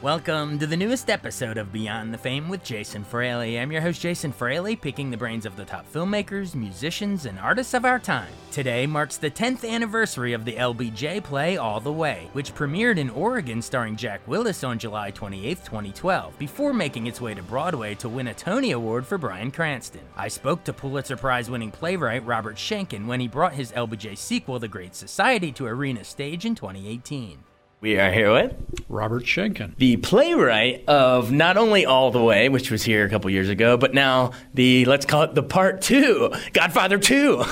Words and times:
Welcome 0.00 0.60
to 0.60 0.66
the 0.68 0.76
newest 0.76 1.10
episode 1.10 1.58
of 1.58 1.72
Beyond 1.72 2.14
the 2.14 2.18
Fame 2.18 2.48
with 2.48 2.62
Jason 2.62 3.02
Fraley. 3.02 3.58
I'm 3.58 3.72
your 3.72 3.80
host, 3.80 4.00
Jason 4.00 4.30
Fraley, 4.30 4.76
picking 4.76 5.10
the 5.10 5.16
brains 5.16 5.44
of 5.44 5.56
the 5.56 5.64
top 5.64 5.92
filmmakers, 5.92 6.54
musicians, 6.54 7.26
and 7.26 7.36
artists 7.36 7.74
of 7.74 7.84
our 7.84 7.98
time. 7.98 8.28
Today 8.52 8.86
marks 8.86 9.16
the 9.16 9.28
10th 9.28 9.68
anniversary 9.68 10.34
of 10.34 10.44
the 10.44 10.52
LBJ 10.52 11.24
play 11.24 11.56
All 11.56 11.80
the 11.80 11.90
Way, 11.90 12.28
which 12.32 12.54
premiered 12.54 12.96
in 12.96 13.10
Oregon 13.10 13.60
starring 13.60 13.96
Jack 13.96 14.20
Willis 14.28 14.62
on 14.62 14.78
July 14.78 15.10
28, 15.10 15.64
2012, 15.64 16.38
before 16.38 16.72
making 16.72 17.08
its 17.08 17.20
way 17.20 17.34
to 17.34 17.42
Broadway 17.42 17.96
to 17.96 18.08
win 18.08 18.28
a 18.28 18.34
Tony 18.34 18.70
Award 18.70 19.04
for 19.04 19.18
Bryan 19.18 19.50
Cranston. 19.50 20.02
I 20.16 20.28
spoke 20.28 20.62
to 20.62 20.72
Pulitzer 20.72 21.16
Prize 21.16 21.50
winning 21.50 21.72
playwright 21.72 22.24
Robert 22.24 22.54
Schenkkan 22.54 23.06
when 23.06 23.18
he 23.18 23.26
brought 23.26 23.54
his 23.54 23.72
LBJ 23.72 24.16
sequel, 24.16 24.60
The 24.60 24.68
Great 24.68 24.94
Society, 24.94 25.50
to 25.50 25.66
Arena 25.66 26.04
Stage 26.04 26.44
in 26.44 26.54
2018. 26.54 27.47
We 27.80 27.96
are 28.00 28.10
here 28.10 28.32
with 28.32 28.56
Robert 28.88 29.22
Schenkkan, 29.22 29.76
the 29.76 29.98
playwright 29.98 30.82
of 30.88 31.30
not 31.30 31.56
only 31.56 31.86
All 31.86 32.10
the 32.10 32.20
Way, 32.20 32.48
which 32.48 32.72
was 32.72 32.82
here 32.82 33.06
a 33.06 33.08
couple 33.08 33.30
years 33.30 33.48
ago, 33.48 33.76
but 33.76 33.94
now 33.94 34.32
the 34.52 34.84
let's 34.86 35.06
call 35.06 35.22
it 35.22 35.36
the 35.36 35.44
part 35.44 35.80
two, 35.80 36.32
Godfather 36.52 36.98
Two, 36.98 37.36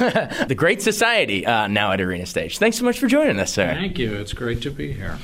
the 0.48 0.56
Great 0.56 0.82
Society, 0.82 1.46
uh, 1.46 1.68
now 1.68 1.92
at 1.92 2.00
Arena 2.00 2.26
Stage. 2.26 2.58
Thanks 2.58 2.76
so 2.76 2.84
much 2.84 2.98
for 2.98 3.06
joining 3.06 3.38
us, 3.38 3.52
sir. 3.52 3.72
Thank 3.72 4.00
you. 4.00 4.14
It's 4.14 4.32
great 4.32 4.62
to 4.62 4.70
be 4.72 4.92
here. 4.92 5.16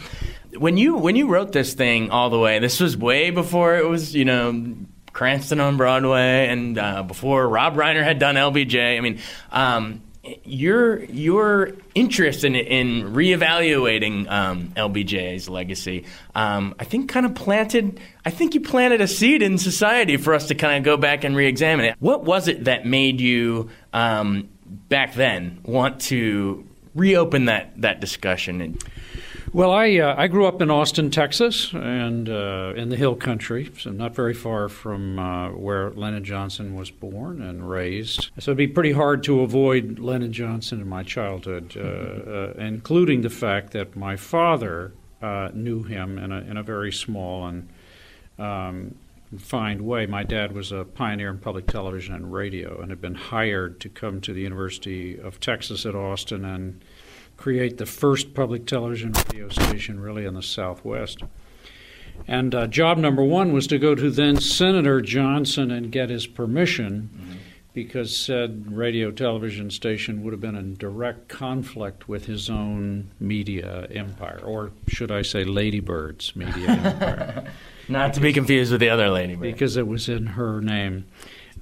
When 0.56 0.76
you 0.76 0.96
when 0.96 1.16
you 1.16 1.26
wrote 1.26 1.50
this 1.50 1.74
thing 1.74 2.10
All 2.12 2.30
the 2.30 2.38
Way, 2.38 2.60
this 2.60 2.78
was 2.78 2.96
way 2.96 3.30
before 3.30 3.76
it 3.78 3.88
was 3.88 4.14
you 4.14 4.24
know 4.24 4.76
Cranston 5.12 5.58
on 5.58 5.76
Broadway 5.76 6.46
and 6.46 6.78
uh, 6.78 7.02
before 7.02 7.48
Rob 7.48 7.74
Reiner 7.74 8.04
had 8.04 8.20
done 8.20 8.36
LBJ. 8.36 8.98
I 8.98 9.00
mean. 9.00 9.18
Um, 9.50 10.02
your 10.44 11.02
your 11.04 11.72
interest 11.94 12.44
in 12.44 12.54
in 12.54 13.12
reevaluating 13.12 14.30
um, 14.30 14.68
LBJ's 14.76 15.48
legacy, 15.48 16.04
um, 16.34 16.74
I 16.78 16.84
think, 16.84 17.08
kind 17.08 17.26
of 17.26 17.34
planted. 17.34 17.98
I 18.24 18.30
think 18.30 18.54
you 18.54 18.60
planted 18.60 19.00
a 19.00 19.08
seed 19.08 19.42
in 19.42 19.58
society 19.58 20.16
for 20.16 20.34
us 20.34 20.48
to 20.48 20.54
kind 20.54 20.78
of 20.78 20.84
go 20.84 20.96
back 20.96 21.24
and 21.24 21.34
reexamine 21.34 21.86
it. 21.86 21.96
What 21.98 22.24
was 22.24 22.46
it 22.46 22.64
that 22.64 22.86
made 22.86 23.20
you 23.20 23.70
um, 23.92 24.48
back 24.88 25.14
then 25.14 25.60
want 25.64 26.00
to 26.02 26.64
reopen 26.94 27.46
that 27.46 27.80
that 27.80 28.00
discussion? 28.00 28.78
Well, 29.54 29.70
I 29.70 29.98
uh, 29.98 30.14
I 30.16 30.28
grew 30.28 30.46
up 30.46 30.62
in 30.62 30.70
Austin, 30.70 31.10
Texas, 31.10 31.74
and 31.74 32.26
uh, 32.26 32.72
in 32.74 32.88
the 32.88 32.96
Hill 32.96 33.14
Country, 33.16 33.70
so 33.78 33.90
not 33.90 34.14
very 34.14 34.32
far 34.32 34.70
from 34.70 35.18
uh, 35.18 35.50
where 35.50 35.90
Lyndon 35.90 36.24
Johnson 36.24 36.74
was 36.74 36.90
born 36.90 37.42
and 37.42 37.68
raised. 37.68 38.30
So 38.38 38.52
it'd 38.52 38.56
be 38.56 38.66
pretty 38.66 38.92
hard 38.92 39.22
to 39.24 39.42
avoid 39.42 39.98
Lyndon 39.98 40.32
Johnson 40.32 40.80
in 40.80 40.88
my 40.88 41.02
childhood, 41.02 41.76
uh, 41.76 41.80
uh, 41.82 42.52
including 42.56 43.20
the 43.20 43.28
fact 43.28 43.72
that 43.72 43.94
my 43.94 44.16
father 44.16 44.92
uh, 45.20 45.50
knew 45.52 45.82
him 45.82 46.16
in 46.16 46.32
a 46.32 46.40
in 46.40 46.56
a 46.56 46.62
very 46.62 46.90
small 46.90 47.46
and 47.46 47.68
um, 48.38 48.94
refined 49.30 49.82
way. 49.82 50.06
My 50.06 50.22
dad 50.22 50.52
was 50.52 50.72
a 50.72 50.84
pioneer 50.86 51.28
in 51.28 51.36
public 51.36 51.66
television 51.66 52.14
and 52.14 52.32
radio, 52.32 52.80
and 52.80 52.88
had 52.88 53.02
been 53.02 53.16
hired 53.16 53.80
to 53.80 53.90
come 53.90 54.22
to 54.22 54.32
the 54.32 54.40
University 54.40 55.18
of 55.18 55.40
Texas 55.40 55.84
at 55.84 55.94
Austin 55.94 56.42
and 56.46 56.82
create 57.36 57.78
the 57.78 57.86
first 57.86 58.34
public 58.34 58.66
television 58.66 59.12
radio 59.30 59.48
station 59.48 60.00
really 60.00 60.24
in 60.24 60.34
the 60.34 60.42
Southwest. 60.42 61.22
And 62.28 62.54
uh, 62.54 62.66
job 62.66 62.98
number 62.98 63.22
one 63.22 63.52
was 63.52 63.66
to 63.68 63.78
go 63.78 63.94
to 63.94 64.10
then 64.10 64.40
Senator 64.40 65.00
Johnson 65.00 65.70
and 65.70 65.90
get 65.90 66.10
his 66.10 66.26
permission 66.26 67.10
mm-hmm. 67.12 67.32
because 67.74 68.16
said 68.16 68.70
radio 68.70 69.10
television 69.10 69.70
station 69.70 70.22
would 70.22 70.32
have 70.32 70.40
been 70.40 70.54
in 70.54 70.74
direct 70.74 71.28
conflict 71.28 72.08
with 72.08 72.26
his 72.26 72.48
own 72.48 73.10
media 73.18 73.86
empire, 73.90 74.40
or 74.44 74.70
should 74.88 75.10
I 75.10 75.22
say, 75.22 75.44
Ladybird's 75.44 76.36
media 76.36 76.68
empire. 76.68 77.52
Not 77.88 78.14
to 78.14 78.20
be 78.20 78.32
confused 78.32 78.70
with 78.70 78.80
the 78.80 78.90
other 78.90 79.08
Ladybird. 79.08 79.42
Because 79.42 79.76
it 79.76 79.86
was 79.86 80.08
in 80.08 80.26
her 80.26 80.60
name. 80.60 81.06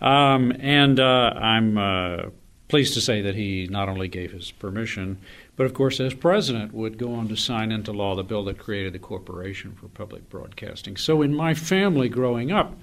Um, 0.00 0.52
and 0.60 0.98
uh, 0.98 1.32
I'm 1.36 1.78
uh, 1.78 2.30
pleased 2.68 2.94
to 2.94 3.00
say 3.00 3.22
that 3.22 3.34
he 3.34 3.66
not 3.70 3.88
only 3.88 4.08
gave 4.08 4.32
his 4.32 4.50
permission, 4.50 5.18
but 5.60 5.66
of 5.66 5.74
course, 5.74 6.00
as 6.00 6.14
president, 6.14 6.72
would 6.72 6.96
go 6.96 7.12
on 7.12 7.28
to 7.28 7.36
sign 7.36 7.70
into 7.70 7.92
law 7.92 8.16
the 8.16 8.22
bill 8.22 8.44
that 8.44 8.56
created 8.56 8.94
the 8.94 8.98
Corporation 8.98 9.74
for 9.74 9.88
Public 9.88 10.26
Broadcasting. 10.30 10.96
So, 10.96 11.20
in 11.20 11.34
my 11.34 11.52
family 11.52 12.08
growing 12.08 12.50
up, 12.50 12.78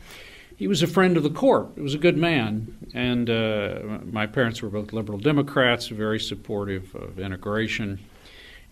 he 0.55 0.67
was 0.67 0.83
a 0.83 0.85
friend 0.85 1.17
of 1.17 1.23
the 1.23 1.31
court. 1.31 1.69
He 1.73 1.81
was 1.81 1.95
a 1.95 1.97
good 1.97 2.17
man, 2.17 2.77
and 2.93 3.31
uh, 3.31 3.79
my 4.03 4.27
parents 4.27 4.61
were 4.61 4.69
both 4.69 4.93
liberal 4.93 5.17
Democrats, 5.17 5.87
very 5.87 6.19
supportive 6.19 6.93
of 6.93 7.19
integration. 7.19 7.97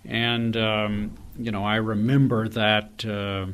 And 0.07 0.55
um, 0.55 1.15
you 1.39 1.49
know, 1.49 1.65
I 1.65 1.77
remember 1.77 2.47
that 2.49 3.03
uh, 3.03 3.47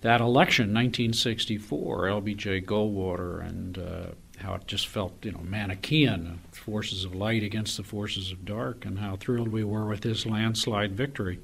that 0.00 0.20
election, 0.20 0.74
1964, 0.74 2.06
LBJ 2.06 2.64
Goldwater, 2.64 3.46
and 3.46 3.78
uh, 3.78 4.06
how 4.42 4.54
it 4.54 4.66
just 4.66 4.86
felt, 4.86 5.12
you 5.22 5.32
know, 5.32 5.40
Manichaean, 5.42 6.40
forces 6.52 7.04
of 7.04 7.14
light 7.14 7.42
against 7.42 7.76
the 7.76 7.82
forces 7.82 8.30
of 8.30 8.44
dark, 8.44 8.84
and 8.84 8.98
how 8.98 9.16
thrilled 9.16 9.48
we 9.48 9.64
were 9.64 9.86
with 9.86 10.04
his 10.04 10.26
landslide 10.26 10.92
victory. 10.92 11.38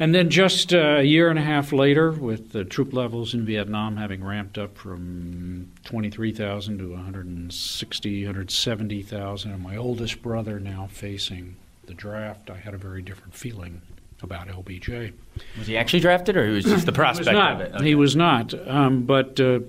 And 0.00 0.14
then 0.14 0.30
just 0.30 0.72
a 0.72 1.02
year 1.02 1.28
and 1.28 1.38
a 1.38 1.42
half 1.42 1.72
later, 1.72 2.12
with 2.12 2.52
the 2.52 2.64
troop 2.64 2.92
levels 2.92 3.34
in 3.34 3.44
Vietnam 3.44 3.96
having 3.96 4.22
ramped 4.22 4.56
up 4.56 4.78
from 4.78 5.70
23,000 5.84 6.78
to 6.78 6.90
160, 6.92 8.24
170,000, 8.24 9.50
and 9.50 9.62
my 9.62 9.76
oldest 9.76 10.22
brother 10.22 10.60
now 10.60 10.88
facing 10.90 11.56
the 11.86 11.94
draft, 11.94 12.48
I 12.48 12.56
had 12.56 12.74
a 12.74 12.78
very 12.78 13.02
different 13.02 13.34
feeling 13.34 13.82
about 14.22 14.46
LBJ. 14.46 15.12
Was 15.58 15.66
he 15.66 15.76
actually 15.76 16.00
drafted, 16.00 16.36
or 16.36 16.46
he 16.46 16.52
was 16.52 16.64
just 16.64 16.86
the 16.86 16.92
prospect 16.92 17.36
of 17.36 17.60
it? 17.60 17.74
Okay. 17.74 17.84
He 17.84 17.94
was 17.96 18.14
not. 18.14 18.54
Um, 18.68 19.02
but 19.02 19.40
uh, 19.40 19.60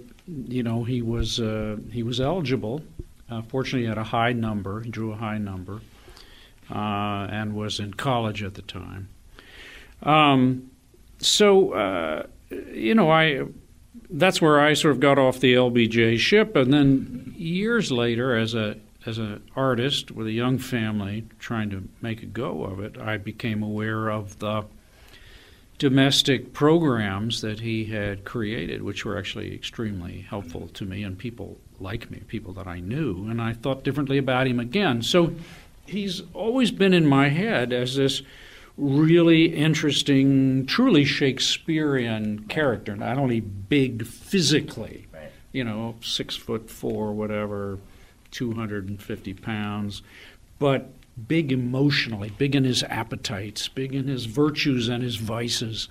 you 0.47 0.63
know, 0.63 0.84
he 0.84 1.01
was 1.01 1.40
uh, 1.40 1.78
he 1.91 2.03
was 2.03 2.19
eligible. 2.19 2.81
Uh, 3.29 3.41
fortunately, 3.44 3.81
he 3.81 3.88
had 3.88 3.97
a 3.97 4.03
high 4.03 4.34
number. 4.34 4.81
He 4.81 4.90
drew 4.90 5.12
a 5.12 5.16
high 5.16 5.38
number, 5.38 5.81
uh, 6.69 7.28
and 7.29 7.56
was 7.56 7.79
in 7.79 7.94
college 7.94 8.44
at 8.44 8.56
the 8.56 8.62
time. 8.62 9.09
Um, 10.03 10.72
so, 11.19 11.73
uh, 11.73 12.23
you 12.50 12.95
know, 12.95 13.12
I 13.12 13.44
that's 14.09 14.41
where 14.41 14.59
I 14.59 14.73
sort 14.73 14.94
of 14.94 15.00
got 15.00 15.19
off 15.19 15.40
the 15.40 15.53
LBJ 15.53 16.17
ship, 16.19 16.56
and 16.56 16.73
then 16.73 17.34
years 17.38 17.91
later, 17.91 18.35
as 18.35 18.53
a 18.53 18.78
as 19.06 19.17
an 19.17 19.41
artist 19.56 20.11
with 20.11 20.28
a 20.28 20.31
young 20.31 20.57
family 20.57 21.25
trying 21.40 21.69
to 21.69 21.88
make 22.01 22.22
a 22.22 22.25
go 22.25 22.63
of 22.63 22.79
it, 22.79 22.97
I 22.97 23.17
became 23.17 23.63
aware 23.63 24.09
of 24.09 24.40
the 24.40 24.66
domestic 25.79 26.53
programs 26.53 27.41
that 27.41 27.61
he 27.61 27.85
had 27.85 28.26
created, 28.26 28.84
which 28.84 29.05
were 29.05 29.17
actually 29.17 29.55
extremely 29.55 30.22
helpful 30.22 30.67
to 30.67 30.85
me 30.85 31.03
and 31.03 31.17
people 31.17 31.58
like 31.79 32.11
me, 32.11 32.20
people 32.28 32.53
that 32.53 32.67
I 32.67 32.81
knew, 32.81 33.28
and 33.29 33.41
I 33.41 33.53
thought 33.53 33.84
differently 33.84 34.17
about 34.17 34.46
him 34.46 34.59
again. 34.59 35.02
So 35.02 35.34
he's 35.87 36.22
always 36.34 36.70
been 36.70 36.93
in 36.93 37.08
my 37.08 37.29
head 37.29 37.72
as 37.72 37.96
this 37.96 38.22
really 38.78 39.46
interesting, 39.46 40.66
truly 40.66 41.05
Shakespearean 41.05 42.47
character, 42.49 42.96
not 42.96 43.17
only 43.17 43.40
big 43.40 44.05
physically, 44.05 45.08
you 45.53 45.64
know, 45.64 45.96
six 46.02 46.35
foot 46.35 46.70
four, 46.70 47.14
whatever, 47.14 47.79
250 48.32 49.34
pounds, 49.35 50.02
but 50.59 50.91
big 51.28 51.52
emotionally, 51.52 52.32
big 52.38 52.56
in 52.56 52.64
his 52.64 52.84
appetites, 52.84 53.67
big 53.67 53.96
in 53.96 54.08
his 54.08 54.26
virtues 54.26 54.88
and 54.88 55.03
his 55.03 55.16
vices. 55.16 55.90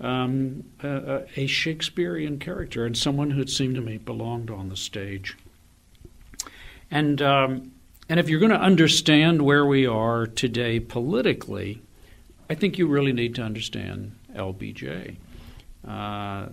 Um, 0.00 0.64
a, 0.82 1.24
a, 1.36 1.46
Shakespearean 1.46 2.38
character 2.38 2.86
and 2.86 2.96
someone 2.96 3.32
who 3.32 3.40
it 3.40 3.50
seemed 3.50 3.74
to 3.74 3.80
me 3.80 3.98
belonged 3.98 4.48
on 4.48 4.68
the 4.68 4.76
stage. 4.76 5.36
And 6.88 7.20
um, 7.20 7.72
and 8.08 8.18
if 8.18 8.28
you're 8.28 8.40
going 8.40 8.52
to 8.52 8.60
understand 8.60 9.42
where 9.42 9.66
we 9.66 9.86
are 9.86 10.26
today 10.26 10.80
politically, 10.80 11.82
I 12.48 12.54
think 12.54 12.78
you 12.78 12.86
really 12.86 13.12
need 13.12 13.34
to 13.34 13.42
understand 13.42 14.12
LBJ. 14.34 15.16
Uh, 15.86 16.46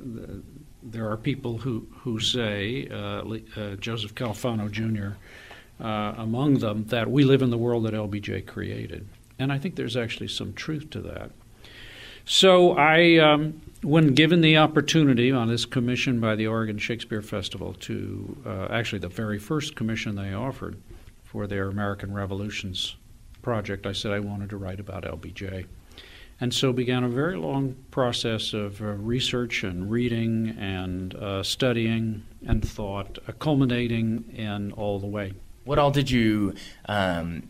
there 0.84 1.10
are 1.10 1.18
people 1.18 1.58
who, 1.58 1.88
who 2.00 2.20
say, 2.20 2.88
uh, 2.92 3.24
uh, 3.60 3.76
Joseph 3.78 4.14
Califano 4.16 4.70
Jr., 4.70 5.18
uh, 5.80 6.14
among 6.18 6.60
them, 6.60 6.86
that 6.86 7.10
we 7.10 7.24
live 7.24 7.42
in 7.42 7.50
the 7.50 7.58
world 7.58 7.84
that 7.86 7.94
LBJ 7.94 8.46
created. 8.46 9.08
And 9.38 9.52
I 9.52 9.58
think 9.58 9.76
there's 9.76 9.98
actually 9.98 10.30
some 10.30 10.54
truth 10.54 10.90
to 10.92 11.02
that. 11.02 11.32
So 12.26 12.72
I, 12.76 13.18
um, 13.18 13.62
when 13.84 14.16
given 14.16 14.42
the 14.42 14.58
opportunity 14.58 15.32
on 15.32 15.48
this 15.48 15.66
commission 15.66 16.20
by 16.20 16.36
the 16.36 16.48
Oregon 16.48 16.80
Shakespeare 16.80 17.22
Festival 17.22 17.74
to, 17.82 18.38
uh, 18.46 18.68
actually 18.72 19.00
the 19.00 19.10
very 19.10 19.38
first 19.38 19.76
commission 19.76 20.16
they 20.16 20.34
offered 20.34 20.78
for 21.24 21.46
their 21.46 21.68
American 21.68 22.14
Revolutions 22.14 22.96
project, 23.44 23.86
I 23.86 23.92
said 23.92 24.12
I 24.12 24.20
wanted 24.20 24.50
to 24.50 24.58
write 24.58 24.80
about 24.80 25.04
LBJ. 25.04 25.66
And 26.42 26.54
so 26.54 26.74
began 26.74 27.04
a 27.04 27.10
very 27.10 27.38
long 27.38 27.76
process 27.92 28.54
of 28.54 28.82
uh, 28.82 28.86
research 28.86 29.64
and 29.64 29.90
reading 29.90 30.56
and 30.60 31.16
uh, 31.16 31.44
studying 31.44 32.24
and 32.46 32.68
thought, 32.68 33.20
uh, 33.28 33.32
culminating 33.34 34.26
in 34.36 34.72
All 34.74 35.00
the 35.00 35.08
Way. 35.08 35.34
What 35.66 35.80
all 35.80 35.92
did 35.92 36.10
you 36.10 36.54
um, 36.88 37.44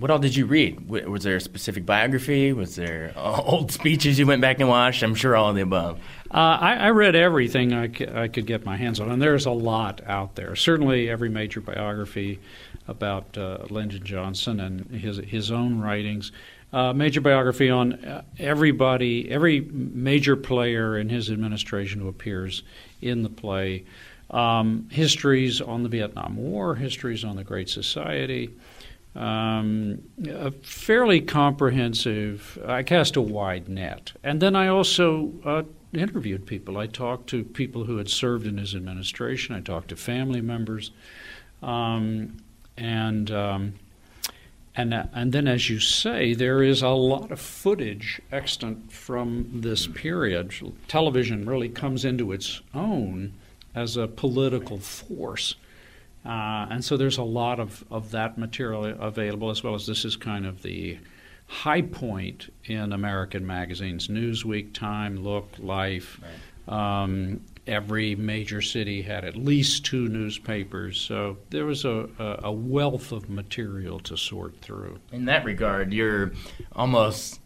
what 0.00 0.10
all 0.10 0.18
did 0.18 0.34
you 0.34 0.46
read? 0.46 0.88
Was 0.88 1.24
there 1.24 1.36
a 1.36 1.40
specific 1.42 1.84
biography? 1.84 2.54
Was 2.54 2.74
there 2.74 3.12
old 3.16 3.70
speeches 3.70 4.18
you 4.18 4.26
went 4.26 4.40
back 4.40 4.58
and 4.58 4.68
watched? 4.68 5.02
I'm 5.02 5.14
sure 5.14 5.36
all 5.36 5.50
of 5.50 5.56
the 5.56 5.60
above. 5.60 5.98
Uh, 6.30 6.58
I, 6.60 6.74
I, 6.76 6.90
read 6.90 7.14
everything 7.14 7.74
I, 7.74 7.92
c- 7.92 8.06
I 8.06 8.28
could 8.28 8.46
get 8.46 8.64
my 8.64 8.76
hands 8.76 8.98
on, 8.98 9.10
and 9.10 9.20
there's 9.20 9.44
a 9.44 9.50
lot 9.50 10.00
out 10.06 10.36
there. 10.36 10.56
Certainly, 10.56 11.10
every 11.10 11.28
major 11.28 11.60
biography 11.60 12.38
about 12.88 13.36
uh, 13.36 13.66
Lyndon 13.68 14.02
Johnson 14.02 14.60
and 14.60 14.86
his 14.86 15.18
his 15.18 15.50
own 15.50 15.80
writings. 15.80 16.32
Uh, 16.72 16.92
major 16.92 17.20
biography 17.20 17.68
on 17.68 17.92
uh, 18.04 18.22
everybody, 18.38 19.30
every 19.30 19.60
major 19.60 20.36
player 20.36 20.96
in 20.96 21.08
his 21.08 21.30
administration 21.30 22.00
who 22.00 22.08
appears 22.08 22.62
in 23.02 23.22
the 23.22 23.28
play. 23.28 23.84
Um, 24.30 24.88
histories 24.90 25.60
on 25.60 25.82
the 25.82 25.88
Vietnam 25.88 26.36
War, 26.36 26.76
histories 26.76 27.24
on 27.24 27.34
the 27.34 27.42
Great 27.42 27.68
Society, 27.68 28.50
um, 29.16 30.02
a 30.28 30.52
fairly 30.52 31.20
comprehensive. 31.20 32.58
I 32.64 32.84
cast 32.84 33.16
a 33.16 33.20
wide 33.20 33.68
net, 33.68 34.12
and 34.22 34.40
then 34.40 34.54
I 34.54 34.68
also 34.68 35.32
uh, 35.44 35.62
interviewed 35.92 36.46
people. 36.46 36.78
I 36.78 36.86
talked 36.86 37.28
to 37.30 37.42
people 37.42 37.84
who 37.84 37.96
had 37.96 38.08
served 38.08 38.46
in 38.46 38.58
his 38.58 38.74
administration. 38.74 39.54
I 39.54 39.60
talked 39.60 39.88
to 39.88 39.96
family 39.96 40.40
members, 40.40 40.92
um, 41.60 42.36
and 42.76 43.30
um, 43.32 43.74
and 44.76 44.94
and 45.12 45.32
then, 45.32 45.48
as 45.48 45.68
you 45.68 45.80
say, 45.80 46.34
there 46.34 46.62
is 46.62 46.82
a 46.82 46.90
lot 46.90 47.32
of 47.32 47.40
footage 47.40 48.22
extant 48.30 48.92
from 48.92 49.50
this 49.52 49.88
period. 49.88 50.54
Television 50.86 51.46
really 51.46 51.68
comes 51.68 52.04
into 52.04 52.30
its 52.30 52.60
own 52.74 53.32
as 53.74 53.96
a 53.96 54.06
political 54.06 54.78
force. 54.78 55.54
Uh, 56.24 56.66
and 56.70 56.84
so 56.84 56.96
there's 56.96 57.18
a 57.18 57.22
lot 57.22 57.58
of, 57.58 57.84
of 57.90 58.10
that 58.10 58.36
material 58.36 58.84
available, 58.84 59.50
as 59.50 59.62
well 59.62 59.74
as 59.74 59.86
this 59.86 60.04
is 60.04 60.16
kind 60.16 60.46
of 60.46 60.62
the 60.62 60.98
high 61.46 61.82
point 61.82 62.52
in 62.66 62.92
American 62.92 63.46
magazines 63.46 64.08
Newsweek, 64.08 64.72
Time, 64.72 65.16
Look, 65.22 65.48
Life. 65.58 66.20
Right. 66.22 67.02
Um, 67.02 67.40
every 67.66 68.14
major 68.14 68.60
city 68.60 69.02
had 69.02 69.24
at 69.24 69.36
least 69.36 69.84
two 69.84 70.08
newspapers, 70.08 71.00
so 71.00 71.36
there 71.50 71.64
was 71.64 71.84
a, 71.84 72.08
a 72.42 72.52
wealth 72.52 73.12
of 73.12 73.28
material 73.28 73.98
to 74.00 74.16
sort 74.16 74.60
through. 74.60 74.98
In 75.12 75.24
that 75.24 75.44
regard, 75.44 75.92
you're 75.92 76.32
almost 76.72 77.39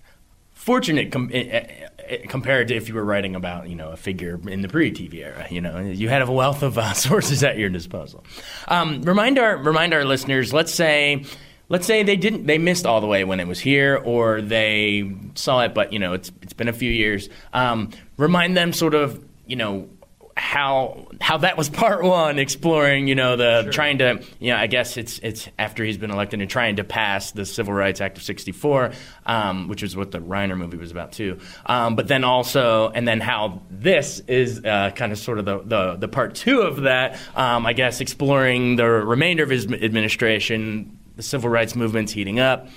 fortunate 0.65 1.13
com- 1.13 1.31
eh, 1.31 1.43
eh, 1.51 1.89
eh, 1.99 2.27
compared 2.27 2.69
to 2.69 2.75
if 2.75 2.89
you 2.89 2.95
were 2.95 3.05
writing 3.05 3.37
about 3.37 3.69
you 3.69 3.77
know 3.77 3.91
a 3.91 3.97
figure 3.97 4.41
in 4.49 4.63
the 4.63 4.69
pre-TV 4.69 5.23
era. 5.23 5.47
You 5.51 5.61
know, 5.61 5.79
you 5.79 6.09
had 6.09 6.23
a 6.23 6.33
wealth 6.33 6.63
of 6.63 6.79
uh, 6.79 6.93
sources 7.09 7.45
at 7.45 7.59
your 7.59 7.69
disposal. 7.69 8.25
Um, 8.67 9.03
remind 9.03 9.39
our 9.39 9.59
remind 9.59 9.93
our 9.95 10.05
listeners. 10.05 10.53
Let's 10.53 10.75
say. 10.75 11.25
Let's 11.71 11.87
say 11.87 12.03
they 12.03 12.17
didn't, 12.17 12.45
they 12.45 12.59
missed 12.59 12.85
all 12.85 13.01
the 13.01 13.07
way 13.07 13.25
when 13.25 13.41
it 13.41 13.47
was 13.47 13.59
here, 13.59 13.97
or 13.97 14.43
they 14.43 15.11
saw 15.35 15.63
it, 15.63 15.73
but 15.73 15.95
you 15.95 15.99
know 15.99 16.13
it's 16.13 16.31
it's 16.43 16.53
been 16.53 16.69
a 16.69 16.75
few 16.75 16.91
years. 16.91 17.31
Um, 17.55 17.89
remind 18.19 18.55
them 18.55 18.75
sort 18.75 18.93
of, 18.93 19.25
you 19.47 19.57
know, 19.57 19.89
how 20.37 21.07
how 21.21 21.39
that 21.39 21.57
was 21.57 21.69
part 21.69 22.03
one, 22.03 22.39
exploring 22.39 23.07
you 23.07 23.15
know 23.15 23.37
the 23.37 23.63
sure. 23.65 23.73
trying 23.73 23.99
to 23.99 24.23
you 24.41 24.53
know 24.53 24.57
I 24.57 24.67
guess 24.67 24.97
it's 24.97 25.19
it's 25.21 25.49
after 25.59 25.85
he's 25.85 25.99
been 25.99 26.11
elected 26.11 26.41
and 26.41 26.51
trying 26.51 26.77
to 26.77 26.85
pass 26.85 27.33
the 27.33 27.47
Civil 27.47 27.73
Rights 27.73 28.01
Act 28.01 28.17
of 28.17 28.25
'64, 28.25 28.93
um, 29.27 29.69
which 29.69 29.83
is 29.83 29.97
what 29.97 30.11
the 30.11 30.19
Reiner 30.19 30.57
movie 30.57 30.77
was 30.77 30.91
about 30.91 31.13
too. 31.13 31.39
Um, 31.67 31.95
but 31.95 32.09
then 32.09 32.25
also 32.25 32.91
and 32.91 33.07
then 33.07 33.21
how 33.21 33.63
this 33.71 34.21
is 34.27 34.65
uh, 34.65 34.91
kind 34.91 35.13
of 35.13 35.19
sort 35.19 35.39
of 35.39 35.45
the, 35.45 35.59
the, 35.61 35.97
the 35.97 36.09
part 36.09 36.35
two 36.35 36.63
of 36.63 36.83
that. 36.83 37.19
Um, 37.37 37.65
I 37.67 37.73
guess 37.73 38.01
exploring 38.01 38.77
the 38.77 38.87
remainder 38.87 39.45
of 39.45 39.51
his 39.51 39.67
administration, 39.67 40.99
the 41.17 41.23
civil 41.23 41.49
rights 41.51 41.77
movement's 41.77 42.13
heating 42.13 42.41
up. 42.41 42.69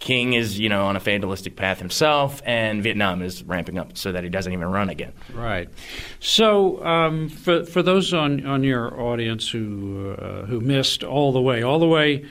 King 0.00 0.32
is, 0.32 0.58
you 0.58 0.70
know, 0.70 0.86
on 0.86 0.96
a 0.96 1.00
fatalistic 1.00 1.56
path 1.56 1.78
himself, 1.78 2.40
and 2.46 2.82
Vietnam 2.82 3.20
is 3.20 3.42
ramping 3.44 3.78
up 3.78 3.96
so 3.98 4.10
that 4.12 4.24
he 4.24 4.30
doesn't 4.30 4.52
even 4.52 4.68
run 4.68 4.88
again. 4.88 5.12
Right. 5.32 5.68
So, 6.18 6.84
um, 6.84 7.28
for 7.28 7.64
for 7.64 7.82
those 7.82 8.12
on 8.14 8.46
on 8.46 8.64
your 8.64 8.98
audience 8.98 9.50
who 9.50 10.16
uh, 10.18 10.46
who 10.46 10.60
missed 10.60 11.04
all 11.04 11.32
the 11.32 11.40
way, 11.40 11.62
all 11.62 11.78
the 11.78 11.88
way. 11.88 12.26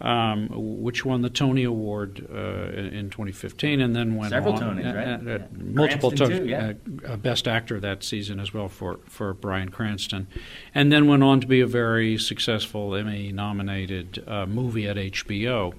Um, 0.00 0.48
which 0.82 1.04
won 1.04 1.22
the 1.22 1.30
Tony 1.30 1.62
Award 1.62 2.26
uh, 2.28 2.72
in 2.76 3.08
2015, 3.10 3.80
and 3.80 3.94
then 3.94 4.16
went 4.16 4.30
several 4.30 4.54
on, 4.54 4.78
Tonys, 4.78 4.96
right? 4.96 5.40
Yeah. 5.40 5.46
multiple 5.56 6.10
Tonys, 6.10 6.48
yeah. 6.48 6.72
Uh, 7.08 7.16
Best 7.16 7.46
Actor 7.46 7.78
that 7.78 8.02
season 8.02 8.40
as 8.40 8.52
well 8.52 8.66
for 8.66 8.98
for 9.06 9.32
Bryan 9.32 9.68
Cranston, 9.68 10.26
and 10.74 10.90
then 10.90 11.06
went 11.06 11.22
on 11.22 11.40
to 11.40 11.46
be 11.46 11.60
a 11.60 11.68
very 11.68 12.18
successful 12.18 12.96
Emmy-nominated 12.96 14.24
uh, 14.26 14.44
movie 14.44 14.88
at 14.88 14.96
HBO 14.96 15.72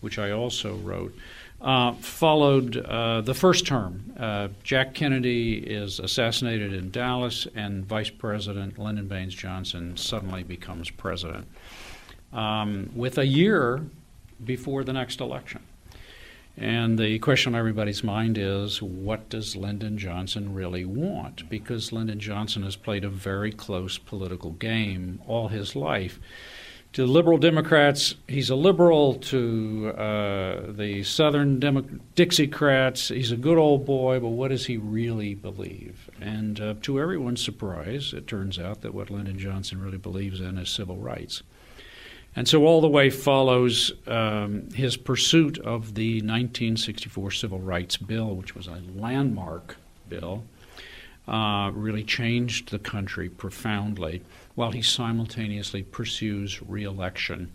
which 0.00 0.18
I 0.18 0.30
also 0.30 0.76
wrote, 0.76 1.14
uh, 1.60 1.92
followed 1.92 2.76
uh, 2.76 3.20
the 3.20 3.34
first 3.34 3.66
term. 3.66 4.12
Uh, 4.18 4.48
Jack 4.62 4.94
Kennedy 4.94 5.58
is 5.58 5.98
assassinated 6.00 6.72
in 6.72 6.90
Dallas, 6.90 7.46
and 7.54 7.84
Vice 7.84 8.10
President 8.10 8.78
Lyndon 8.78 9.08
Baines 9.08 9.34
Johnson 9.34 9.96
suddenly 9.96 10.42
becomes 10.42 10.90
president 10.90 11.46
um, 12.32 12.90
with 12.94 13.18
a 13.18 13.26
year 13.26 13.82
before 14.44 14.84
the 14.84 14.92
next 14.92 15.20
election. 15.20 15.62
And 16.56 16.98
the 16.98 17.18
question 17.20 17.54
on 17.54 17.58
everybody's 17.58 18.04
mind 18.04 18.36
is 18.36 18.82
what 18.82 19.28
does 19.28 19.56
Lyndon 19.56 19.96
Johnson 19.96 20.52
really 20.52 20.84
want? 20.84 21.48
Because 21.48 21.92
Lyndon 21.92 22.20
Johnson 22.20 22.62
has 22.64 22.76
played 22.76 23.04
a 23.04 23.08
very 23.08 23.52
close 23.52 23.96
political 23.98 24.50
game 24.50 25.20
all 25.26 25.48
his 25.48 25.76
life 25.76 26.18
to 26.92 27.02
the 27.02 27.12
liberal 27.12 27.38
Democrats, 27.38 28.16
he's 28.26 28.50
a 28.50 28.56
liberal. 28.56 29.14
To 29.14 29.90
uh, 29.96 30.72
the 30.72 31.02
Southern 31.04 31.60
Demo- 31.60 31.86
Dixiecrats, 32.16 33.14
he's 33.14 33.30
a 33.30 33.36
good 33.36 33.58
old 33.58 33.86
boy, 33.86 34.18
but 34.18 34.28
what 34.28 34.48
does 34.48 34.66
he 34.66 34.76
really 34.76 35.34
believe? 35.34 36.10
And 36.20 36.60
uh, 36.60 36.74
to 36.82 37.00
everyone's 37.00 37.42
surprise, 37.42 38.12
it 38.12 38.26
turns 38.26 38.58
out 38.58 38.80
that 38.80 38.92
what 38.92 39.08
Lyndon 39.08 39.38
Johnson 39.38 39.80
really 39.80 39.98
believes 39.98 40.40
in 40.40 40.58
is 40.58 40.68
civil 40.68 40.96
rights. 40.96 41.42
And 42.34 42.48
so 42.48 42.64
all 42.64 42.80
the 42.80 42.88
way 42.88 43.10
follows 43.10 43.92
um, 44.06 44.70
his 44.70 44.96
pursuit 44.96 45.58
of 45.58 45.94
the 45.94 46.16
1964 46.16 47.30
Civil 47.32 47.60
Rights 47.60 47.96
Bill, 47.96 48.34
which 48.34 48.54
was 48.54 48.66
a 48.66 48.80
landmark 48.94 49.76
bill, 50.08 50.44
uh, 51.28 51.70
really 51.72 52.02
changed 52.02 52.70
the 52.70 52.78
country 52.78 53.28
profoundly 53.28 54.22
while 54.60 54.72
he 54.72 54.82
simultaneously 54.82 55.82
pursues 55.82 56.60
reelection 56.60 57.50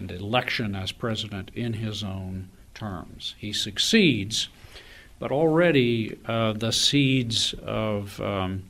and 0.00 0.10
election 0.10 0.74
as 0.74 0.90
president 0.90 1.48
in 1.54 1.74
his 1.74 2.02
own 2.02 2.48
terms. 2.74 3.36
He 3.38 3.52
succeeds, 3.52 4.48
but 5.20 5.30
already 5.30 6.18
uh, 6.26 6.54
the 6.54 6.72
seeds 6.72 7.54
of 7.64 8.20
um, 8.20 8.64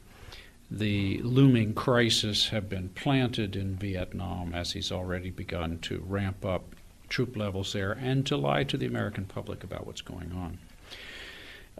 the 0.70 1.22
looming 1.22 1.72
crisis 1.72 2.50
have 2.50 2.68
been 2.68 2.90
planted 2.90 3.56
in 3.56 3.76
Vietnam 3.76 4.52
as 4.52 4.72
he's 4.72 4.92
already 4.92 5.30
begun 5.30 5.78
to 5.78 6.04
ramp 6.06 6.44
up 6.44 6.76
troop 7.08 7.34
levels 7.34 7.72
there 7.72 7.92
and 7.92 8.26
to 8.26 8.36
lie 8.36 8.62
to 8.64 8.76
the 8.76 8.84
American 8.84 9.24
public 9.24 9.64
about 9.64 9.86
what's 9.86 10.02
going 10.02 10.32
on. 10.32 10.58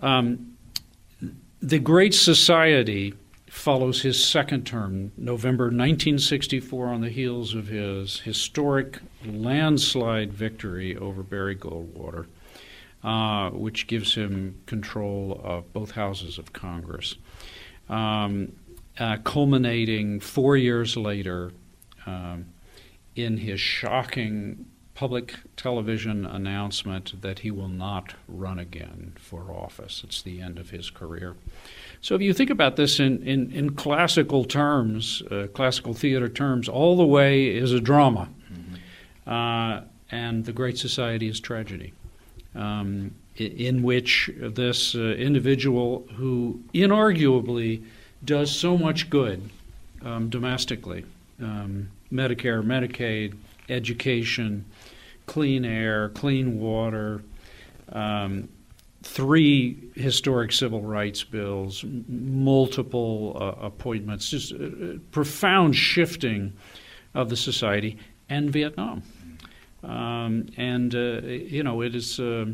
Um, 0.01 0.57
the 1.61 1.79
Great 1.79 2.15
Society 2.15 3.13
follows 3.51 4.03
his 4.03 4.25
second 4.25 4.65
term, 4.65 5.11
November 5.17 5.65
1964, 5.65 6.87
on 6.87 7.01
the 7.01 7.11
heels 7.11 7.53
of 7.53 7.67
his 7.67 8.21
historic 8.21 9.01
landslide 9.27 10.33
victory 10.33 10.97
over 10.97 11.25
Barry 11.25 11.57
Goldwater, 11.57 12.27
uh, 13.03 13.51
which 13.51 13.89
gives 13.89 14.15
him 14.15 14.61
control 14.67 15.41
of 15.43 15.73
both 15.73 15.91
houses 15.91 16.39
of 16.39 16.53
Congress. 16.53 17.17
Um, 17.89 18.53
uh, 18.99 19.17
culminating 19.25 20.21
four 20.21 20.57
years 20.57 20.97
later 20.97 21.51
um, 22.07 22.47
in 23.17 23.39
his 23.39 23.61
shocking 23.61 24.67
public 24.95 25.35
television 25.57 26.25
announcement 26.27 27.21
that 27.23 27.41
he 27.41 27.51
will 27.51 27.69
not 27.69 28.15
run 28.29 28.59
again 28.59 29.15
for 29.19 29.51
office. 29.51 30.03
It's 30.05 30.23
the 30.23 30.41
end 30.41 30.59
of 30.59 30.71
his 30.71 30.91
career. 30.91 31.37
So 32.03 32.15
if 32.15 32.23
you 32.23 32.33
think 32.33 32.51
about 32.51 32.77
this 32.77 32.99
in, 32.99 33.23
in, 33.23 33.53
in 33.53 33.75
classical 33.75 34.45
terms, 34.45 35.23
uh, 35.31 35.49
classical 35.53 35.93
theater 35.93 36.29
terms, 36.29 36.69
all 36.69 36.97
the 36.97 37.07
way 37.07 37.49
is 37.49 37.73
a 37.73 37.81
drama. 37.81 38.29
Mm-hmm. 38.53 39.31
Uh, 39.31 39.83
and 40.11 40.45
the 40.45 40.53
Great 40.53 40.79
Society 40.79 41.29
is 41.29 41.41
tragedy. 41.41 41.93
Um, 42.55 43.15
in 43.37 43.83
which 43.83 44.31
this 44.37 44.95
uh, 44.95 44.99
individual 44.99 46.07
who 46.17 46.61
inarguably 46.75 47.83
does 48.25 48.55
so 48.55 48.77
much 48.77 49.09
good 49.09 49.49
um, 50.03 50.29
domestically 50.29 51.05
um, 51.41 51.89
Medicare, 52.13 52.63
Medicaid, 52.63 53.35
education, 53.69 54.65
clean 55.27 55.65
air, 55.65 56.11
clean 56.11 56.61
water, 56.61 57.23
um, 57.91 58.49
three 59.03 59.91
historic 59.95 60.53
civil 60.53 60.83
rights 60.83 61.25
bills, 61.25 61.85
multiple 62.09 63.37
uh, 63.41 63.67
appointments, 63.67 64.31
just 64.31 64.53
uh, 64.53 64.99
profound 65.11 65.75
shifting 65.75 66.53
of 67.15 67.29
the 67.29 67.37
society, 67.37 67.97
and 68.29 68.51
Vietnam. 68.51 69.03
Um, 69.83 70.47
and, 70.57 70.95
uh, 70.95 71.23
you 71.23 71.63
know, 71.63 71.81
it 71.81 71.95
is, 71.95 72.21
uh, 72.21 72.47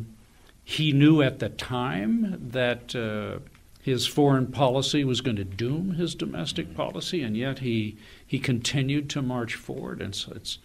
he 0.64 0.92
knew 0.92 1.22
at 1.22 1.40
the 1.40 1.48
time 1.48 2.38
that 2.50 2.94
uh, 2.94 3.40
his 3.82 4.06
foreign 4.06 4.46
policy 4.46 5.04
was 5.04 5.20
going 5.20 5.36
to 5.36 5.44
doom 5.44 5.94
his 5.94 6.14
domestic 6.14 6.74
policy, 6.74 7.22
and 7.22 7.36
yet 7.36 7.58
he, 7.58 7.96
he 8.26 8.38
continued 8.38 9.10
to 9.10 9.22
march 9.22 9.54
forward. 9.56 10.00
And 10.00 10.14
so 10.14 10.32
it's, 10.36 10.58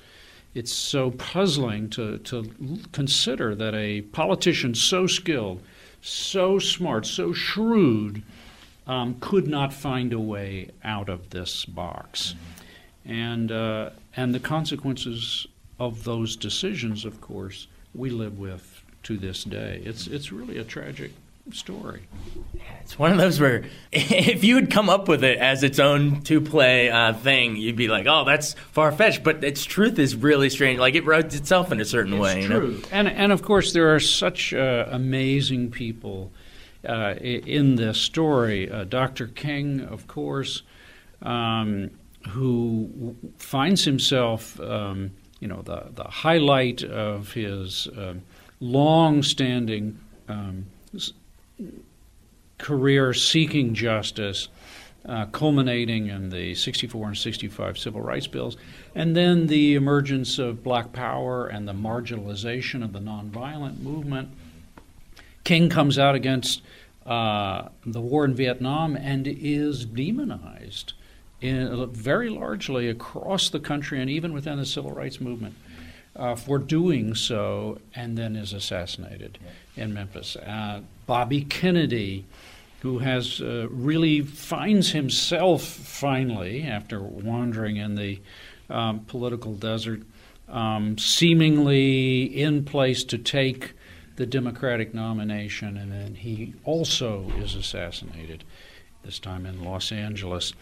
it's 0.53 0.73
so 0.73 1.11
puzzling 1.11 1.89
to, 1.91 2.17
to 2.19 2.51
consider 2.91 3.55
that 3.55 3.73
a 3.73 4.01
politician 4.01 4.75
so 4.75 5.07
skilled, 5.07 5.61
so 6.01 6.59
smart, 6.59 7.05
so 7.05 7.33
shrewd, 7.33 8.21
um, 8.87 9.15
could 9.19 9.47
not 9.47 9.73
find 9.73 10.11
a 10.11 10.19
way 10.19 10.69
out 10.83 11.07
of 11.07 11.29
this 11.29 11.65
box. 11.65 12.35
And, 13.05 13.51
uh, 13.51 13.91
and 14.15 14.33
the 14.33 14.39
consequences 14.39 15.47
of 15.79 16.03
those 16.03 16.35
decisions, 16.35 17.05
of 17.05 17.21
course, 17.21 17.67
we 17.95 18.09
live 18.09 18.37
with 18.37 18.83
to 19.03 19.17
this 19.17 19.43
day. 19.43 19.81
It's, 19.85 20.07
it's 20.07 20.31
really 20.31 20.57
a 20.57 20.63
tragic 20.63 21.11
story. 21.51 22.07
It's 22.81 22.97
one 22.99 23.11
of 23.11 23.17
those 23.17 23.39
where 23.39 23.63
if 23.91 24.43
you 24.43 24.55
had 24.55 24.71
come 24.71 24.89
up 24.89 25.07
with 25.07 25.23
it 25.23 25.37
as 25.37 25.63
its 25.63 25.79
own 25.79 26.21
two 26.21 26.41
play 26.41 26.89
uh, 26.89 27.13
thing, 27.13 27.55
you'd 27.55 27.75
be 27.75 27.87
like, 27.87 28.05
oh, 28.07 28.25
that's 28.25 28.53
far 28.71 28.91
fetched. 28.91 29.23
But 29.23 29.43
its 29.43 29.63
truth 29.63 29.99
is 29.99 30.15
really 30.15 30.49
strange. 30.49 30.79
Like 30.79 30.95
it 30.95 31.05
wrote 31.05 31.33
itself 31.33 31.71
in 31.71 31.79
a 31.79 31.85
certain 31.85 32.13
it's 32.13 32.21
way. 32.21 32.45
True. 32.45 32.71
You 32.71 32.77
know? 32.77 32.83
And, 32.91 33.07
and 33.07 33.31
of 33.31 33.43
course, 33.43 33.73
there 33.73 33.95
are 33.95 33.99
such 33.99 34.53
uh, 34.53 34.85
amazing 34.89 35.71
people 35.71 36.31
uh, 36.87 37.15
in 37.21 37.75
this 37.75 37.99
story. 37.99 38.69
Uh, 38.69 38.83
Dr. 38.83 39.27
King, 39.27 39.81
of 39.81 40.07
course, 40.07 40.63
um, 41.21 41.91
who 42.29 43.15
finds 43.37 43.85
himself. 43.85 44.59
Um, 44.59 45.11
you 45.39 45.47
know, 45.47 45.63
the, 45.63 45.87
the 45.95 46.03
highlight 46.03 46.83
of 46.83 47.33
his 47.33 47.87
um, 47.97 48.21
long-standing 48.59 49.99
um, 50.29 50.67
career 52.57 53.13
seeking 53.13 53.73
justice, 53.73 54.47
uh, 55.05 55.25
culminating 55.27 56.07
in 56.07 56.29
the 56.29 56.53
64 56.53 57.07
and 57.07 57.17
65 57.17 57.77
civil 57.77 58.01
rights 58.01 58.27
bills, 58.27 58.55
and 58.93 59.15
then 59.15 59.47
the 59.47 59.73
emergence 59.73 60.37
of 60.37 60.63
black 60.63 60.93
power 60.93 61.47
and 61.47 61.67
the 61.67 61.73
marginalization 61.73 62.83
of 62.83 62.93
the 62.93 62.99
nonviolent 62.99 63.79
movement. 63.79 64.29
King 65.43 65.69
comes 65.69 65.97
out 65.97 66.13
against 66.13 66.61
uh, 67.05 67.69
the 67.83 67.99
war 67.99 68.25
in 68.25 68.35
Vietnam 68.35 68.95
and 68.95 69.27
is 69.27 69.85
demonized 69.85 70.93
in, 71.41 71.89
very 71.91 72.29
largely 72.29 72.87
across 72.87 73.49
the 73.49 73.59
country 73.59 73.99
and 73.99 74.09
even 74.09 74.33
within 74.33 74.57
the 74.57 74.65
civil 74.65 74.91
rights 74.91 75.19
movement 75.19 75.55
uh, 76.15 76.35
for 76.35 76.57
doing 76.57 77.15
so, 77.15 77.79
and 77.95 78.17
then 78.17 78.35
is 78.35 78.53
assassinated 78.53 79.37
yeah. 79.75 79.83
in 79.83 79.93
Memphis. 79.93 80.35
Uh, 80.35 80.81
Bobby 81.05 81.43
Kennedy, 81.43 82.25
who 82.81 82.99
has 82.99 83.41
uh, 83.41 83.67
really 83.69 84.21
finds 84.21 84.91
himself 84.91 85.63
finally 85.63 86.63
after 86.63 87.01
wandering 87.01 87.77
in 87.77 87.95
the 87.95 88.19
um, 88.69 88.99
political 89.01 89.53
desert, 89.53 90.01
um, 90.49 90.97
seemingly 90.97 92.23
in 92.23 92.65
place 92.65 93.03
to 93.05 93.17
take 93.17 93.73
the 94.17 94.25
Democratic 94.25 94.93
nomination, 94.93 95.77
and 95.77 95.91
then 95.91 96.15
he 96.15 96.53
also 96.63 97.31
is 97.39 97.55
assassinated 97.55 98.43
this 99.03 99.19
time 99.19 99.45
in 99.45 99.63
Los 99.63 99.91
Angeles. 99.91 100.53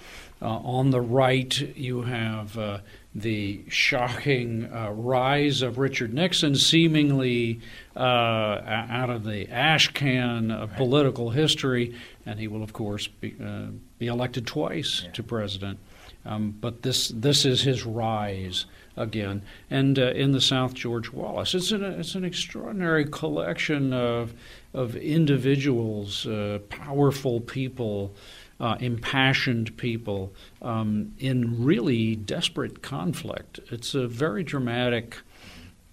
Uh, 0.41 0.59
on 0.59 0.91
the 0.91 1.01
right, 1.01 1.59
you 1.75 2.03
have 2.03 2.57
uh, 2.57 2.79
the 3.15 3.63
shocking 3.69 4.71
uh, 4.71 4.91
rise 4.91 5.61
of 5.61 5.77
Richard 5.77 6.13
Nixon, 6.13 6.55
seemingly 6.55 7.59
uh, 7.95 7.99
out 7.99 9.09
of 9.09 9.23
the 9.23 9.49
ash 9.49 9.87
can 9.93 10.51
of 10.51 10.75
political 10.75 11.31
history, 11.31 11.95
and 12.25 12.39
he 12.39 12.47
will, 12.47 12.61
of 12.61 12.71
course, 12.71 13.07
be, 13.07 13.35
uh, 13.43 13.67
be 13.97 14.07
elected 14.07 14.45
twice 14.45 15.03
yeah. 15.03 15.11
to 15.11 15.23
president. 15.23 15.79
Um, 16.25 16.55
but 16.59 16.83
this 16.83 17.07
this 17.09 17.45
is 17.45 17.61
his 17.61 17.85
rise 17.85 18.65
again. 18.97 19.41
And 19.71 19.97
uh, 19.97 20.11
in 20.11 20.31
the 20.31 20.41
South, 20.41 20.73
George 20.73 21.11
Wallace. 21.11 21.55
It's 21.55 21.71
an 21.71 21.83
it's 21.83 22.15
an 22.15 22.25
extraordinary 22.25 23.05
collection 23.05 23.93
of 23.93 24.33
of 24.73 24.95
individuals, 24.95 26.27
uh, 26.27 26.59
powerful 26.69 27.39
people, 27.39 28.13
uh, 28.59 28.75
impassioned 28.79 29.75
people 29.77 30.33
um, 30.61 31.13
in 31.17 31.63
really 31.63 32.15
desperate 32.15 32.81
conflict. 32.81 33.59
It's 33.71 33.93
a 33.93 34.07
very 34.07 34.43
dramatic 34.43 35.17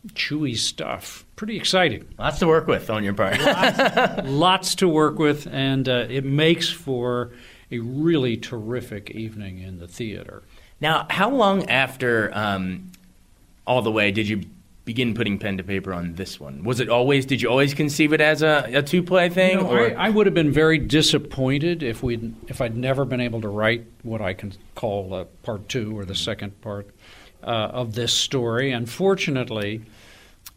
chewy 0.09 0.57
stuff. 0.57 1.25
Pretty 1.37 1.57
exciting. 1.57 2.07
Lots 2.19 2.39
to 2.41 2.47
work 2.47 2.67
with 2.67 2.91
on 2.91 3.05
your 3.05 3.15
part. 3.15 3.41
lots, 3.41 4.21
lots, 4.29 4.75
to 4.77 4.89
work 4.89 5.19
with, 5.19 5.47
and 5.47 5.89
uh, 5.89 6.07
it 6.09 6.25
makes 6.25 6.71
for 6.71 7.33
a 7.71 7.79
really 7.79 8.37
terrific 8.37 9.11
evening 9.11 9.59
in 9.59 9.79
the 9.79 9.89
theater. 9.89 10.43
Now, 10.81 11.07
how 11.11 11.31
long 11.31 11.69
after 11.69 12.31
um, 12.35 12.93
All 13.67 13.83
the 13.83 13.91
Way 13.91 14.11
did 14.11 14.29
you 14.29 14.43
begin 14.87 15.15
putting 15.15 15.37
pen 15.39 15.59
to 15.59 15.65
paper 15.65 15.93
on 15.93 16.15
this 16.15 16.41
one? 16.41 16.65
Was 16.65 16.81
it 16.81 16.89
always? 16.89 17.27
Did 17.27 17.43
you 17.43 17.51
always 17.51 17.75
conceive 17.75 18.15
it 18.15 18.21
as 18.23 18.41
a, 18.41 18.65
a 18.73 18.83
two 18.83 19.03
play 19.03 19.29
thing? 19.29 19.59
You 19.59 19.65
know, 19.65 19.75
I, 19.75 20.07
I, 20.07 20.09
would 20.09 20.27
have 20.27 20.35
been 20.35 20.53
very 20.53 20.79
disappointed 20.79 21.83
if 21.83 22.03
we 22.03 22.33
if 22.47 22.63
I'd 22.63 22.77
never 22.77 23.05
been 23.05 23.21
able 23.21 23.43
to 23.43 23.49
write 23.49 23.85
what 24.03 24.23
I 24.23 24.33
can 24.33 24.55
call 24.75 25.15
a 25.15 25.27
part 25.27 25.69
two 25.69 25.99
or 25.99 26.07
the 26.07 26.15
second 26.15 26.59
part 26.63 26.89
uh, 27.43 27.51
of 27.51 27.95
this 27.95 28.15
story. 28.15 28.73
Unfortunately, 28.73 29.83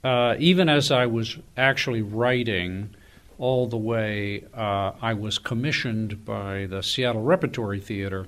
uh, 0.04 0.36
even 0.40 0.70
as 0.70 0.92
I 0.92 1.08
was 1.08 1.38
actually 1.58 2.04
writing 2.04 2.96
all 3.40 3.68
the 3.68 3.78
way, 3.78 4.46
uh, 4.54 4.92
I 5.02 5.14
was 5.14 5.40
commissioned 5.40 6.24
by 6.24 6.68
the 6.68 6.84
Seattle 6.84 7.24
Repertory 7.24 7.80
Theater 7.80 8.28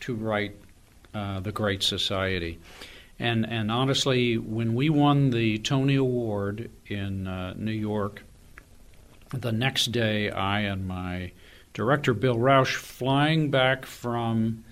to 0.00 0.14
write 0.14 0.56
uh, 1.12 1.40
The 1.40 1.52
Great 1.52 1.82
Society. 1.82 2.58
And 3.22 3.48
and 3.48 3.70
honestly, 3.70 4.36
when 4.36 4.74
we 4.74 4.90
won 4.90 5.30
the 5.30 5.58
Tony 5.58 5.94
Award 5.94 6.68
in 6.88 7.28
uh, 7.28 7.54
New 7.56 7.70
York, 7.70 8.24
the 9.30 9.52
next 9.52 9.92
day, 9.92 10.28
I 10.28 10.62
and 10.62 10.88
my 10.88 11.30
director 11.72 12.14
Bill 12.14 12.36
Rauch 12.36 12.74
flying 12.74 13.48
back 13.48 13.86
from 13.86 14.64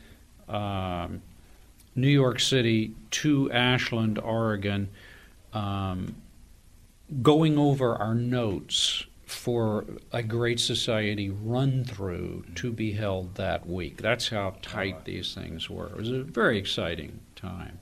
uh, 0.49 1.07
New 1.95 2.09
York 2.09 2.40
City 2.40 2.92
to 3.12 3.52
Ashland, 3.52 4.19
Oregon, 4.19 4.88
um, 5.52 6.16
going 7.23 7.57
over 7.57 7.95
our 7.95 8.16
notes 8.16 9.07
for 9.26 9.85
a 10.12 10.25
Great 10.25 10.59
Society 10.59 11.30
run 11.30 11.85
through 11.85 12.47
to 12.57 12.73
be 12.73 12.90
held 12.90 13.37
that 13.37 13.64
week. 13.69 14.02
That's 14.02 14.28
how 14.28 14.57
tight 14.61 15.04
these 15.04 15.35
things 15.35 15.71
were. 15.71 15.87
It 15.87 15.97
was 15.97 16.11
a 16.11 16.25
very 16.25 16.59
exciting 16.59 17.21
time. 17.37 17.80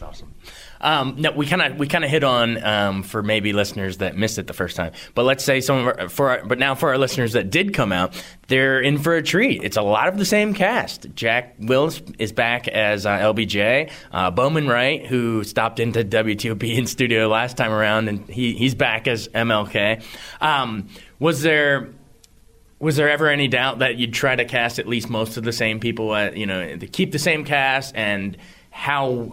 That's 0.00 0.16
awesome. 0.16 0.34
Um, 0.80 1.16
no, 1.18 1.30
we 1.32 1.46
kind 1.46 1.60
of 1.60 1.78
we 1.78 1.86
kind 1.86 2.04
of 2.04 2.10
hit 2.10 2.24
on 2.24 2.62
um, 2.64 3.02
for 3.02 3.22
maybe 3.22 3.52
listeners 3.52 3.98
that 3.98 4.16
missed 4.16 4.38
it 4.38 4.46
the 4.46 4.54
first 4.54 4.76
time, 4.76 4.92
but 5.14 5.24
let's 5.24 5.44
say 5.44 5.60
some 5.60 5.78
of 5.78 5.86
our, 5.86 6.08
for 6.08 6.30
our, 6.30 6.44
but 6.46 6.58
now 6.58 6.74
for 6.74 6.88
our 6.88 6.96
listeners 6.96 7.34
that 7.34 7.50
did 7.50 7.74
come 7.74 7.92
out, 7.92 8.14
they're 8.48 8.80
in 8.80 8.96
for 8.98 9.14
a 9.14 9.22
treat. 9.22 9.62
It's 9.62 9.76
a 9.76 9.82
lot 9.82 10.08
of 10.08 10.16
the 10.16 10.24
same 10.24 10.54
cast. 10.54 11.06
Jack 11.14 11.56
Wills 11.58 12.00
is 12.18 12.32
back 12.32 12.66
as 12.66 13.04
uh, 13.04 13.18
LBJ. 13.18 13.90
Uh, 14.10 14.30
Bowman 14.30 14.68
Wright, 14.68 15.06
who 15.06 15.44
stopped 15.44 15.80
into 15.80 16.02
WTOP 16.02 16.78
in 16.78 16.86
studio 16.86 17.28
last 17.28 17.58
time 17.58 17.72
around, 17.72 18.08
and 18.08 18.26
he 18.28 18.54
he's 18.54 18.74
back 18.74 19.06
as 19.06 19.28
MLK. 19.28 20.02
Um, 20.40 20.88
was 21.18 21.42
there 21.42 21.90
was 22.78 22.96
there 22.96 23.10
ever 23.10 23.28
any 23.28 23.48
doubt 23.48 23.80
that 23.80 23.96
you'd 23.98 24.14
try 24.14 24.34
to 24.34 24.46
cast 24.46 24.78
at 24.78 24.88
least 24.88 25.10
most 25.10 25.36
of 25.36 25.44
the 25.44 25.52
same 25.52 25.78
people? 25.78 26.14
At, 26.14 26.38
you 26.38 26.46
know, 26.46 26.74
to 26.74 26.86
keep 26.86 27.12
the 27.12 27.18
same 27.18 27.44
cast 27.44 27.94
and 27.94 28.38
how 28.70 29.32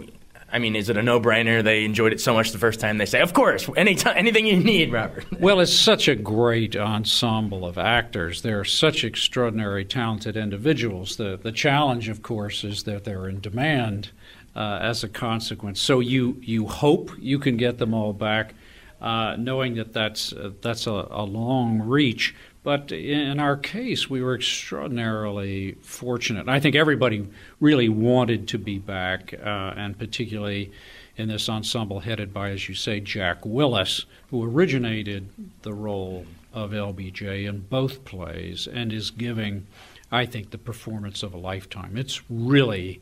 I 0.52 0.60
mean, 0.60 0.76
is 0.78 0.88
it 0.88 0.96
a 0.96 1.04
no-brainer? 1.04 1.62
They 1.62 1.84
enjoyed 1.84 2.14
it 2.14 2.22
so 2.22 2.34
much 2.34 2.52
the 2.52 2.58
first 2.58 2.80
time 2.80 2.98
they 2.98 3.06
say, 3.06 3.20
"Of 3.20 3.34
course, 3.34 3.70
anytime, 3.76 4.16
anything 4.16 4.46
you 4.46 4.58
need, 4.58 4.92
Robert." 4.92 5.26
Well, 5.40 5.60
it's 5.60 5.74
such 5.74 6.08
a 6.08 6.16
great 6.16 6.76
ensemble 6.76 7.66
of 7.66 7.78
actors. 7.78 8.42
They're 8.42 8.64
such 8.64 9.04
extraordinary, 9.04 9.84
talented 9.86 10.38
individuals. 10.38 11.18
The 11.18 11.38
the 11.42 11.52
challenge, 11.52 12.08
of 12.10 12.22
course, 12.22 12.64
is 12.64 12.84
that 12.84 13.04
they're 13.04 13.28
in 13.28 13.40
demand 13.42 14.12
uh, 14.56 14.80
as 14.82 15.04
a 15.04 15.10
consequence. 15.10 15.80
So 15.80 16.00
you 16.00 16.38
you 16.42 16.66
hope 16.68 17.12
you 17.20 17.40
can 17.40 17.58
get 17.58 17.78
them 17.78 17.94
all 17.94 18.14
back, 18.14 18.56
uh, 19.02 19.36
knowing 19.38 19.76
that 19.76 19.94
that's 19.94 20.34
uh, 20.34 20.52
that's 20.62 20.88
a, 20.88 21.08
a 21.12 21.24
long 21.24 21.82
reach. 21.82 22.34
But 22.68 22.92
in 22.92 23.40
our 23.40 23.56
case, 23.56 24.10
we 24.10 24.22
were 24.22 24.36
extraordinarily 24.36 25.78
fortunate. 25.84 26.50
I 26.50 26.60
think 26.60 26.76
everybody 26.76 27.26
really 27.62 27.88
wanted 27.88 28.50
to 28.50 28.58
be 28.58 28.78
back, 28.78 29.34
uh, 29.34 29.74
and 29.78 29.98
particularly 29.98 30.74
in 31.16 31.30
this 31.30 31.48
ensemble 31.48 32.02
headed 32.02 32.34
by, 32.34 32.50
as 32.50 32.68
you 32.68 32.76
say, 32.76 33.00
Jack 33.00 33.46
Willis, 33.46 34.06
who 34.32 34.44
originated 34.44 35.30
the 35.62 35.72
role 35.72 36.26
of 36.52 36.72
LBJ 36.72 37.48
in 37.48 37.62
both 37.62 38.04
plays 38.04 38.68
and 38.68 38.92
is 38.92 39.12
giving, 39.12 39.66
I 40.12 40.26
think, 40.26 40.50
the 40.50 40.58
performance 40.58 41.24
of 41.24 41.34
a 41.34 41.38
lifetime. 41.38 41.96
It's 41.96 42.22
really 42.30 43.00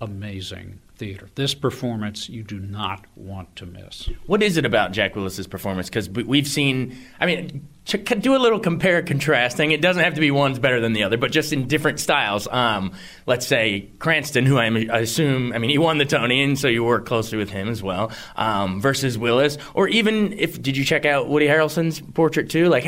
amazing 0.00 0.78
theater. 1.02 1.28
This 1.34 1.52
performance 1.52 2.28
you 2.28 2.44
do 2.44 2.60
not 2.60 3.04
want 3.16 3.56
to 3.56 3.66
miss. 3.66 4.08
What 4.26 4.40
is 4.40 4.56
it 4.56 4.64
about 4.64 4.92
Jack 4.92 5.16
Willis's 5.16 5.48
performance? 5.48 5.88
Because 5.88 6.08
we've 6.08 6.46
seen, 6.46 6.96
I 7.18 7.26
mean, 7.26 7.68
do 7.84 8.36
a 8.36 8.38
little 8.38 8.60
compare 8.60 9.02
contrasting. 9.02 9.72
It 9.72 9.82
doesn't 9.82 10.04
have 10.04 10.14
to 10.14 10.20
be 10.20 10.30
one's 10.30 10.60
better 10.60 10.80
than 10.80 10.92
the 10.92 11.02
other, 11.02 11.16
but 11.16 11.32
just 11.32 11.52
in 11.52 11.66
different 11.66 11.98
styles. 11.98 12.46
Um, 12.46 12.92
let's 13.26 13.48
say 13.48 13.90
Cranston, 13.98 14.46
who 14.46 14.58
I, 14.58 14.68
assume, 15.00 15.52
I 15.52 15.58
mean, 15.58 15.70
he 15.70 15.78
won 15.78 15.98
the 15.98 16.04
Tony, 16.04 16.40
and 16.44 16.56
so 16.56 16.68
you 16.68 16.84
work 16.84 17.04
closely 17.04 17.36
with 17.36 17.50
him 17.50 17.68
as 17.68 17.82
well, 17.82 18.12
um, 18.36 18.80
versus 18.80 19.18
Willis. 19.18 19.58
Or 19.74 19.88
even 19.88 20.34
if, 20.34 20.62
did 20.62 20.76
you 20.76 20.84
check 20.84 21.04
out 21.04 21.28
Woody 21.28 21.48
Harrelson's 21.48 22.00
portrait 22.00 22.48
too? 22.48 22.68
Like, 22.68 22.84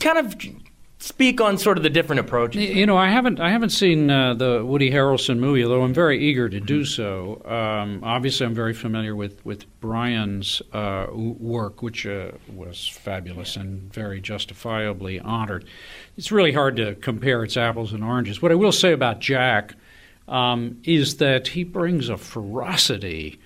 kind 0.00 0.18
of 0.18 0.34
speak 1.02 1.40
on 1.40 1.58
sort 1.58 1.76
of 1.76 1.82
the 1.82 1.90
different 1.90 2.20
approaches. 2.20 2.62
You 2.62 2.86
know, 2.86 2.96
I 2.96 3.08
haven't 3.08 3.40
I 3.40 3.50
haven't 3.50 3.70
seen 3.70 4.08
uh, 4.08 4.34
the 4.34 4.64
Woody 4.64 4.90
Harrelson 4.90 5.38
movie, 5.38 5.64
although 5.64 5.82
I'm 5.82 5.92
very 5.92 6.18
eager 6.18 6.48
to 6.48 6.60
do 6.60 6.84
so. 6.84 7.42
Um, 7.44 8.02
obviously, 8.04 8.46
I'm 8.46 8.54
very 8.54 8.72
familiar 8.72 9.16
with 9.16 9.44
with 9.44 9.64
Bryan's 9.80 10.62
uh, 10.72 11.06
work, 11.12 11.82
which 11.82 12.06
uh, 12.06 12.30
was 12.54 12.86
fabulous 12.86 13.56
and 13.56 13.92
very 13.92 14.20
justifiably 14.20 15.18
honored. 15.20 15.64
It's 16.16 16.30
really 16.30 16.52
hard 16.52 16.76
to 16.76 16.94
compare 16.94 17.42
its 17.42 17.56
apples 17.56 17.92
and 17.92 18.04
oranges. 18.04 18.40
What 18.40 18.52
I 18.52 18.56
will 18.56 18.72
say 18.72 18.92
about 18.92 19.18
Jack 19.18 19.74
um, 20.28 20.80
is 20.84 21.16
that 21.16 21.48
he 21.48 21.64
brings 21.64 22.08
a 22.08 22.16
ferocity 22.16 23.40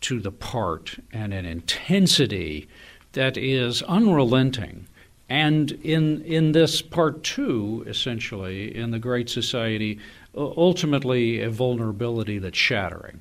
to 0.00 0.18
the 0.18 0.32
part 0.32 0.98
and 1.12 1.34
an 1.34 1.44
intensity 1.44 2.68
that 3.12 3.36
is 3.36 3.82
unrelenting. 3.82 4.86
And 5.32 5.72
in 5.82 6.20
in 6.24 6.52
this 6.52 6.82
part 6.82 7.22
two, 7.22 7.84
essentially, 7.86 8.76
in 8.76 8.90
the 8.90 8.98
Great 8.98 9.30
Society, 9.30 9.98
ultimately 10.36 11.40
a 11.40 11.48
vulnerability 11.48 12.38
that's 12.38 12.58
shattering. 12.58 13.18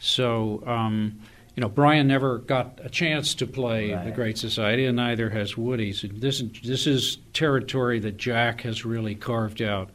So, 0.00 0.64
um, 0.66 1.20
you 1.54 1.60
know, 1.60 1.68
Bryan 1.68 2.08
never 2.08 2.38
got 2.38 2.80
a 2.82 2.88
chance 2.88 3.32
to 3.36 3.46
play 3.46 3.92
right. 3.92 4.04
the 4.04 4.10
Great 4.10 4.38
Society, 4.38 4.86
and 4.86 4.96
neither 4.96 5.30
has 5.30 5.56
Woody. 5.56 5.92
So 5.92 6.08
this 6.08 6.42
this 6.64 6.88
is 6.88 7.18
territory 7.32 8.00
that 8.00 8.16
Jack 8.16 8.62
has 8.62 8.84
really 8.84 9.14
carved 9.14 9.62
out 9.62 9.90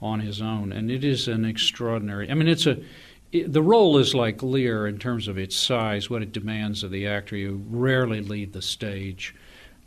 on 0.00 0.20
his 0.20 0.40
own, 0.40 0.70
and 0.70 0.88
it 0.88 1.02
is 1.02 1.26
an 1.26 1.44
extraordinary. 1.44 2.30
I 2.30 2.34
mean, 2.34 2.46
it's 2.46 2.66
a 2.66 2.78
it, 3.32 3.52
the 3.52 3.62
role 3.62 3.98
is 3.98 4.14
like 4.14 4.40
Lear 4.44 4.86
in 4.86 5.00
terms 5.00 5.26
of 5.26 5.36
its 5.36 5.56
size, 5.56 6.08
what 6.08 6.22
it 6.22 6.30
demands 6.30 6.84
of 6.84 6.92
the 6.92 7.08
actor. 7.08 7.34
You 7.34 7.60
rarely 7.68 8.20
leave 8.20 8.52
the 8.52 8.62
stage 8.62 9.34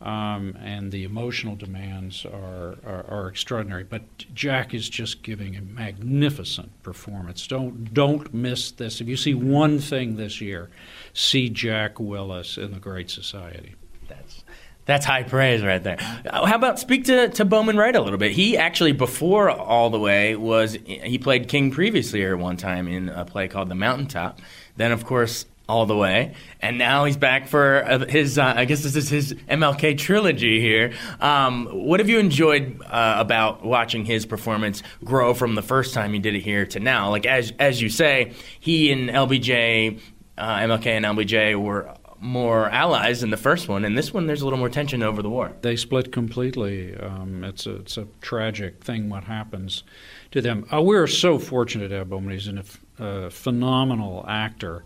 um, 0.01 0.58
and 0.60 0.91
the 0.91 1.03
emotional 1.03 1.55
demands 1.55 2.25
are, 2.25 2.77
are, 2.86 3.05
are, 3.08 3.27
extraordinary. 3.27 3.84
But 3.84 4.01
Jack 4.34 4.74
is 4.74 4.89
just 4.89 5.22
giving 5.22 5.55
a 5.55 5.62
magnificent 5.62 6.81
performance. 6.81 7.46
Don't 7.46 7.94
don't 7.94 8.33
miss 8.33 8.72
this. 8.72 9.00
If 9.00 9.07
you 9.07 9.16
see 9.16 9.35
one 9.35 9.79
thing 9.79 10.16
this 10.16 10.42
year, 10.42 10.70
see 11.14 11.50
Jack 11.50 12.00
Willis 12.00 12.57
in 12.57 12.72
the 12.72 12.79
Great 12.79 13.11
Society. 13.11 13.75
That's 14.07 14.44
that's 14.85 15.05
high 15.05 15.24
praise 15.24 15.61
right 15.61 15.83
there. 15.83 15.98
Uh, 16.25 16.46
how 16.46 16.55
about 16.55 16.79
speak 16.79 17.05
to, 17.05 17.29
to 17.29 17.46
Bowman 17.46 17.77
Wright 17.77 17.96
a 17.96 18.01
little 18.01 18.18
bit? 18.18 18.31
He 18.31 18.57
actually, 18.57 18.92
before 18.94 19.50
All 19.50 19.92
the 19.92 20.00
Way, 20.00 20.35
was 20.35 20.75
he 20.85 21.20
played 21.20 21.48
King 21.48 21.70
previously 21.70 22.20
here 22.20 22.35
one 22.35 22.57
time 22.57 22.87
in 22.87 23.09
a 23.09 23.24
play 23.24 23.48
called 23.48 23.70
The 23.70 23.75
Mountaintop. 23.75 24.40
Then, 24.77 24.92
of 24.92 25.05
course, 25.05 25.46
all 25.68 25.86
the 25.86 25.96
way, 25.96 26.34
and 26.60 26.78
now 26.78 27.06
he's 27.06 27.18
back 27.18 27.48
for 27.48 27.84
uh, 27.84 28.06
his. 28.06 28.38
Uh, 28.38 28.54
I 28.56 28.66
guess 28.66 28.84
this 28.84 28.96
is 28.96 29.10
his 29.10 29.34
MLK 29.50 29.98
trilogy 29.98 30.60
here. 30.60 30.94
Um, 31.20 31.68
what 31.68 32.00
have 32.00 32.10
you 32.10 32.20
enjoyed 32.20 32.82
uh, 32.84 33.16
about 33.18 33.64
watching 33.64 34.06
his 34.06 34.26
performance 34.26 34.84
grow 35.04 35.34
from 35.34 35.56
the 35.56 35.62
first 35.62 35.94
time 35.94 36.14
he 36.14 36.20
did 36.20 36.36
it 36.36 36.42
here 36.42 36.66
to 36.68 36.80
now? 36.80 37.10
Like 37.10 37.26
as 37.26 37.54
as 37.60 37.82
you 37.82 37.90
say, 37.90 38.34
he 38.60 38.92
and 38.92 39.10
LBJ, 39.10 40.00
uh, 40.38 40.58
MLK 40.58 40.86
and 40.88 41.06
LBJ 41.06 41.62
were 41.62 41.94
more 42.22 42.70
allies 42.70 43.24
in 43.24 43.32
the 43.32 43.38
first 43.38 43.68
one, 43.68 43.84
and 43.84 43.98
this 43.98 44.14
one 44.14 44.28
there's 44.28 44.42
a 44.42 44.46
little 44.46 44.60
more 44.60 44.70
tension 44.70 45.02
over 45.02 45.22
the 45.22 45.30
war. 45.30 45.54
They 45.62 45.76
split 45.76 46.12
completely. 46.12 46.96
Um, 46.96 47.44
it's 47.44 47.66
a 47.66 47.78
it's 47.78 47.98
a 47.98 48.08
tragic 48.22 48.84
thing 48.84 49.10
what 49.10 49.24
happens 49.24 49.84
to 50.32 50.42
them. 50.42 50.66
Uh, 50.72 50.82
we're 50.82 51.08
so 51.08 51.40
fortunate 51.40 51.92
have 51.92 52.10
Bowman. 52.10 52.32
He's 52.32 52.48
a 52.48 52.64
uh, 53.04 53.30
phenomenal 53.30 54.24
actor. 54.28 54.84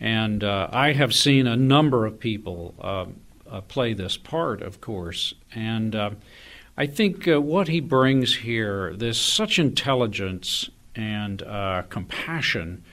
And 0.00 0.44
uh, 0.44 0.68
I 0.72 0.92
have 0.92 1.12
seen 1.12 1.46
a 1.46 1.56
number 1.56 2.06
of 2.06 2.20
people 2.20 2.74
uh, 2.80 3.06
uh, 3.50 3.60
play 3.62 3.94
this 3.94 4.16
part, 4.16 4.62
of 4.62 4.80
course. 4.80 5.34
And 5.54 5.94
uh, 5.94 6.10
I 6.76 6.86
think 6.86 7.26
uh, 7.26 7.40
what 7.40 7.68
he 7.68 7.80
brings 7.80 8.36
here, 8.36 8.94
there's 8.94 9.20
such 9.20 9.58
intelligence 9.58 10.70
and 10.94 11.42
uh, 11.42 11.82
compassion 11.88 12.84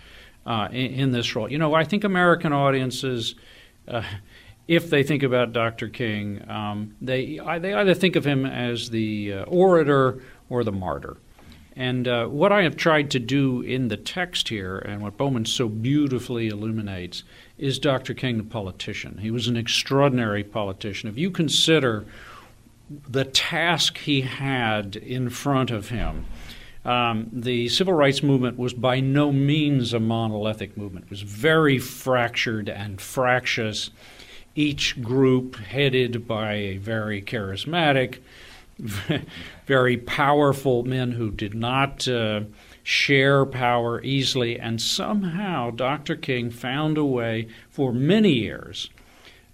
in, 0.47 0.71
in, 0.71 1.11
this 1.11 1.35
role. 1.35 1.51
You 1.51 1.57
know, 1.57 1.73
I 1.73 1.83
think 1.83 2.03
American 2.03 2.53
audiences, 2.53 3.35
if 4.67 4.89
they 4.89 5.03
think 5.03 5.23
about 5.23 5.53
Dr. 5.53 5.89
King, 5.89 6.43
um, 6.49 6.95
they, 7.01 7.39
they 7.59 7.73
either 7.73 7.93
think 7.93 8.15
of 8.15 8.25
him 8.25 8.45
as 8.45 8.89
the 8.89 9.33
orator 9.47 10.21
or 10.49 10.63
the 10.63 10.71
martyr. 10.71 11.17
And 11.75 12.07
uh, 12.07 12.27
what 12.27 12.53
I 12.53 12.63
have 12.63 12.77
tried 12.77 13.11
to 13.11 13.19
do 13.19 13.61
in 13.61 13.89
the 13.89 13.97
text 13.97 14.47
here, 14.47 14.77
and 14.77 15.01
what 15.01 15.17
Bowman 15.17 15.45
so 15.45 15.67
beautifully 15.67 16.47
illuminates, 16.47 17.23
is 17.57 17.79
Dr. 17.79 18.13
King 18.13 18.37
the 18.37 18.43
politician. 18.43 19.17
He 19.17 19.29
was 19.29 19.47
an 19.47 19.57
extraordinary 19.57 20.43
politician. 20.43 21.09
If 21.09 21.17
you 21.17 21.29
consider 21.29 22.05
the 22.89 23.25
task 23.25 23.97
he 23.97 24.21
had 24.21 24.95
in 24.95 25.29
front 25.29 25.69
of 25.69 25.89
him, 25.89 26.25
um, 26.85 27.29
the 27.33 27.67
civil 27.67 27.93
rights 27.93 28.21
movement 28.21 28.57
was 28.57 28.73
by 28.73 28.99
no 28.99 29.31
means 29.31 29.93
a 29.93 29.99
monolithic 29.99 30.77
movement. 30.77 31.05
It 31.05 31.09
was 31.09 31.23
very 31.23 31.79
fractured 31.79 32.69
and 32.69 33.01
fractious, 33.01 33.89
each 34.53 35.01
group 35.01 35.55
headed 35.57 36.27
by 36.27 36.53
a 36.53 36.77
very 36.77 37.21
charismatic, 37.21 38.19
very 39.65 39.97
powerful 39.97 40.83
men 40.83 41.13
who 41.13 41.31
did 41.31 41.53
not 41.53 42.07
uh, 42.07 42.41
share 42.83 43.45
power 43.45 44.01
easily. 44.03 44.59
And 44.59 44.81
somehow 44.81 45.71
Dr. 45.71 46.15
King 46.15 46.51
found 46.51 46.97
a 46.97 47.05
way 47.05 47.47
for 47.69 47.93
many 47.93 48.33
years 48.33 48.89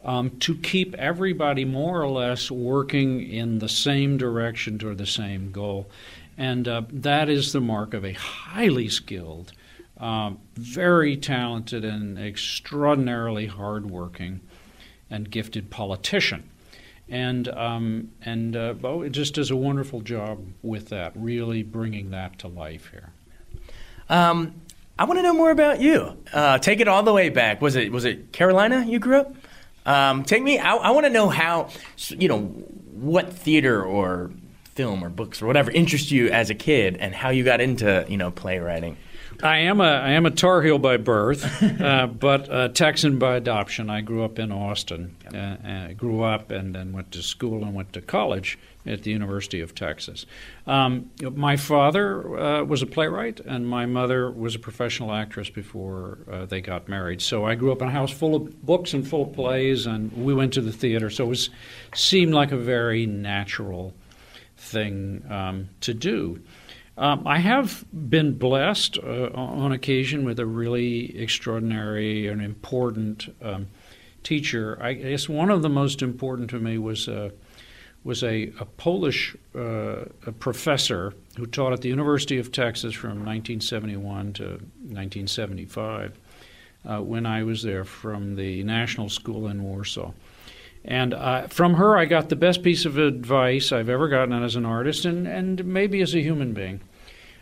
um, 0.03 0.31
to 0.39 0.55
keep 0.55 0.95
everybody 0.95 1.65
more 1.65 2.01
or 2.01 2.09
less 2.09 2.49
working 2.49 3.21
in 3.21 3.59
the 3.59 3.69
same 3.69 4.17
direction 4.17 4.79
toward 4.79 4.97
the 4.97 5.05
same 5.05 5.51
goal. 5.51 5.89
And 6.37 6.67
uh, 6.67 6.83
that 6.91 7.29
is 7.29 7.51
the 7.51 7.61
mark 7.61 7.93
of 7.93 8.03
a 8.03 8.13
highly 8.13 8.89
skilled, 8.89 9.51
uh, 9.99 10.31
very 10.55 11.15
talented, 11.15 11.85
and 11.85 12.17
extraordinarily 12.17 13.45
hardworking 13.45 14.39
and 15.11 15.29
gifted 15.29 15.69
politician 15.69 16.49
and 17.11 17.49
um, 17.49 18.11
and 18.23 18.55
uh, 18.55 18.73
Bo 18.73 19.07
just 19.09 19.35
does 19.35 19.51
a 19.51 19.55
wonderful 19.55 20.01
job 20.01 20.47
with 20.63 20.89
that, 20.89 21.11
really 21.15 21.61
bringing 21.61 22.11
that 22.11 22.39
to 22.39 22.47
life 22.47 22.89
here. 22.89 23.09
Um, 24.09 24.55
I 24.97 25.03
want 25.03 25.19
to 25.19 25.23
know 25.23 25.33
more 25.33 25.51
about 25.51 25.81
you. 25.81 26.17
Uh, 26.33 26.57
take 26.57 26.79
it 26.79 26.87
all 26.87 27.03
the 27.03 27.13
way 27.13 27.29
back. 27.29 27.61
Was 27.61 27.75
it 27.75 27.91
was 27.91 28.05
it 28.05 28.31
Carolina 28.31 28.85
you 28.87 28.97
grew 28.97 29.19
up? 29.19 29.35
Um, 29.85 30.23
take 30.23 30.41
me. 30.41 30.57
I, 30.57 30.75
I 30.75 30.91
want 30.91 31.05
to 31.05 31.11
know 31.11 31.27
how 31.27 31.69
you 32.07 32.29
know 32.29 32.39
what 32.39 33.33
theater 33.33 33.83
or 33.83 34.31
film 34.73 35.03
or 35.03 35.09
books 35.09 35.41
or 35.41 35.47
whatever 35.47 35.69
interests 35.69 36.11
you 36.11 36.29
as 36.29 36.49
a 36.49 36.55
kid, 36.55 36.95
and 36.97 37.13
how 37.13 37.29
you 37.29 37.43
got 37.43 37.59
into 37.59 38.05
you 38.07 38.17
know 38.17 38.31
playwriting. 38.31 38.95
I 39.43 39.57
am 39.59 39.81
a 39.81 39.85
I 39.85 40.11
am 40.11 40.25
a 40.25 40.31
Tar 40.31 40.61
Heel 40.61 40.77
by 40.77 40.97
birth, 40.97 41.63
uh, 41.81 42.07
but 42.07 42.47
a 42.51 42.69
Texan 42.69 43.17
by 43.17 43.35
adoption. 43.35 43.89
I 43.89 44.01
grew 44.01 44.23
up 44.23 44.37
in 44.39 44.51
Austin. 44.51 45.15
Uh, 45.33 45.37
uh, 45.37 45.93
grew 45.93 46.21
up 46.21 46.51
and 46.51 46.75
then 46.75 46.93
went 46.93 47.11
to 47.13 47.23
school 47.23 47.63
and 47.63 47.73
went 47.73 47.93
to 47.93 48.01
college 48.01 48.59
at 48.85 49.03
the 49.03 49.11
University 49.11 49.61
of 49.61 49.73
Texas. 49.75 50.25
Um, 50.67 51.11
my 51.21 51.55
father 51.55 52.39
uh, 52.39 52.63
was 52.63 52.81
a 52.81 52.87
playwright, 52.87 53.39
and 53.39 53.67
my 53.67 53.85
mother 53.85 54.29
was 54.31 54.55
a 54.55 54.59
professional 54.59 55.11
actress 55.11 55.49
before 55.49 56.19
uh, 56.31 56.45
they 56.45 56.61
got 56.61 56.87
married. 56.87 57.21
So 57.21 57.45
I 57.45 57.55
grew 57.55 57.71
up 57.71 57.81
in 57.81 57.87
a 57.87 57.91
house 57.91 58.11
full 58.11 58.35
of 58.35 58.65
books 58.65 58.93
and 58.93 59.07
full 59.07 59.23
of 59.23 59.33
plays, 59.33 59.85
and 59.85 60.11
we 60.13 60.33
went 60.33 60.53
to 60.53 60.61
the 60.61 60.71
theater. 60.71 61.09
So 61.09 61.25
it 61.25 61.29
was, 61.29 61.49
seemed 61.93 62.33
like 62.33 62.51
a 62.51 62.57
very 62.57 63.05
natural 63.05 63.93
thing 64.57 65.23
um, 65.29 65.69
to 65.81 65.93
do. 65.93 66.41
Um, 66.97 67.25
I 67.25 67.39
have 67.39 67.85
been 67.93 68.37
blessed 68.37 68.97
uh, 68.97 69.29
on 69.33 69.71
occasion 69.71 70.25
with 70.25 70.39
a 70.39 70.45
really 70.45 71.17
extraordinary 71.17 72.27
and 72.27 72.41
important 72.41 73.33
um, 73.41 73.67
teacher. 74.23 74.77
I 74.81 74.93
guess 74.93 75.29
one 75.29 75.49
of 75.49 75.61
the 75.61 75.69
most 75.69 76.01
important 76.01 76.49
to 76.51 76.59
me 76.59 76.77
was 76.77 77.07
uh, 77.07 77.29
was 78.03 78.23
a, 78.23 78.51
a 78.59 78.65
Polish 78.65 79.35
uh, 79.55 80.05
a 80.25 80.31
professor 80.31 81.13
who 81.37 81.45
taught 81.45 81.71
at 81.71 81.81
the 81.81 81.89
University 81.89 82.39
of 82.39 82.51
Texas 82.51 82.93
from 82.93 83.23
1971 83.25 84.33
to 84.33 84.43
1975 84.43 86.19
uh, 86.89 86.99
when 86.99 87.25
I 87.25 87.43
was 87.43 87.61
there 87.63 87.85
from 87.85 88.35
the 88.35 88.63
National 88.63 89.07
School 89.07 89.47
in 89.47 89.63
Warsaw. 89.63 90.11
And 90.83 91.13
uh, 91.13 91.47
from 91.47 91.75
her, 91.75 91.97
I 91.97 92.05
got 92.05 92.29
the 92.29 92.35
best 92.35 92.63
piece 92.63 92.85
of 92.85 92.97
advice 92.97 93.71
I've 93.71 93.89
ever 93.89 94.07
gotten 94.07 94.41
as 94.41 94.55
an 94.55 94.65
artist 94.65 95.05
and, 95.05 95.27
and 95.27 95.63
maybe 95.65 96.01
as 96.01 96.15
a 96.15 96.21
human 96.21 96.53
being. 96.53 96.81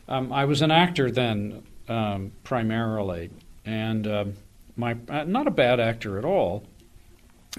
Um, 0.10 0.34
I 0.34 0.46
was 0.46 0.62
an 0.62 0.72
actor 0.72 1.10
then, 1.10 1.64
um, 1.88 2.32
primarily, 2.44 3.30
and 3.64 4.08
um, 4.08 4.34
my 4.76 4.98
uh, 5.08 5.24
not 5.24 5.48
a 5.48 5.52
bad 5.52 5.80
actor 5.80 6.18
at 6.18 6.26
all. 6.26 6.66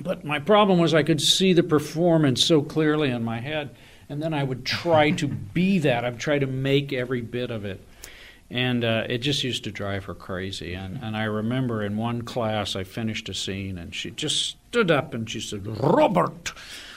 But 0.03 0.25
my 0.25 0.39
problem 0.39 0.79
was 0.79 0.95
I 0.95 1.03
could 1.03 1.21
see 1.21 1.53
the 1.53 1.63
performance 1.63 2.45
so 2.45 2.63
clearly 2.63 3.11
in 3.11 3.25
my 3.25 3.41
head, 3.41 3.75
and 4.09 4.23
then 4.23 4.35
I 4.35 4.43
would 4.43 4.65
try 4.65 5.11
to 5.13 5.29
be 5.29 5.79
that. 5.81 6.05
I'd 6.05 6.19
try 6.19 6.39
to 6.39 6.47
make 6.47 6.93
every 6.93 7.21
bit 7.21 7.51
of 7.51 7.65
it. 7.65 7.81
And 8.51 8.85
uh, 8.85 9.05
it 9.09 9.19
just 9.19 9.45
used 9.45 9.65
to 9.65 9.71
drive 9.71 10.05
her 10.07 10.15
crazy. 10.15 10.75
And, 10.75 10.99
and 11.03 11.17
I 11.17 11.25
remember 11.25 11.85
in 11.85 11.97
one 11.97 12.23
class, 12.23 12.75
I 12.75 12.83
finished 12.83 13.29
a 13.29 13.35
scene, 13.35 13.79
and 13.79 13.95
she 13.95 14.11
just 14.11 14.57
stood 14.71 14.91
up 14.91 15.15
and 15.15 15.31
she 15.31 15.41
said, 15.41 15.67
Robert, 15.67 16.53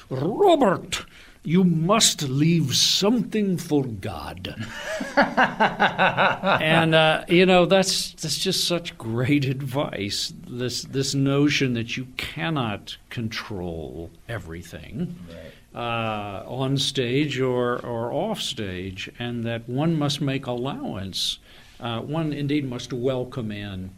Robert, 0.09 1.05
you 1.43 1.63
must 1.63 2.23
leave 2.23 2.75
something 2.75 3.57
for 3.57 3.83
God. 3.83 4.55
and 5.17 6.95
uh, 6.95 7.25
you 7.27 7.45
know 7.45 7.65
that's 7.65 8.13
that's 8.13 8.37
just 8.37 8.65
such 8.65 8.97
great 8.97 9.45
advice. 9.45 10.33
This 10.47 10.83
this 10.83 11.13
notion 11.13 11.73
that 11.73 11.97
you 11.97 12.07
cannot 12.17 12.97
control 13.09 14.09
everything. 14.29 15.17
Right. 15.27 15.51
Uh, 15.75 16.43
on 16.45 16.77
stage 16.77 17.39
or, 17.39 17.83
or 17.83 18.13
off 18.13 18.39
stage, 18.39 19.09
and 19.17 19.43
that 19.43 19.67
one 19.67 19.97
must 19.97 20.21
make 20.21 20.45
allowance. 20.45 21.39
Uh, 21.79 21.99
one 21.99 22.31
indeed 22.31 22.63
must 22.63 22.93
welcome 22.93 23.51
in 23.51 23.89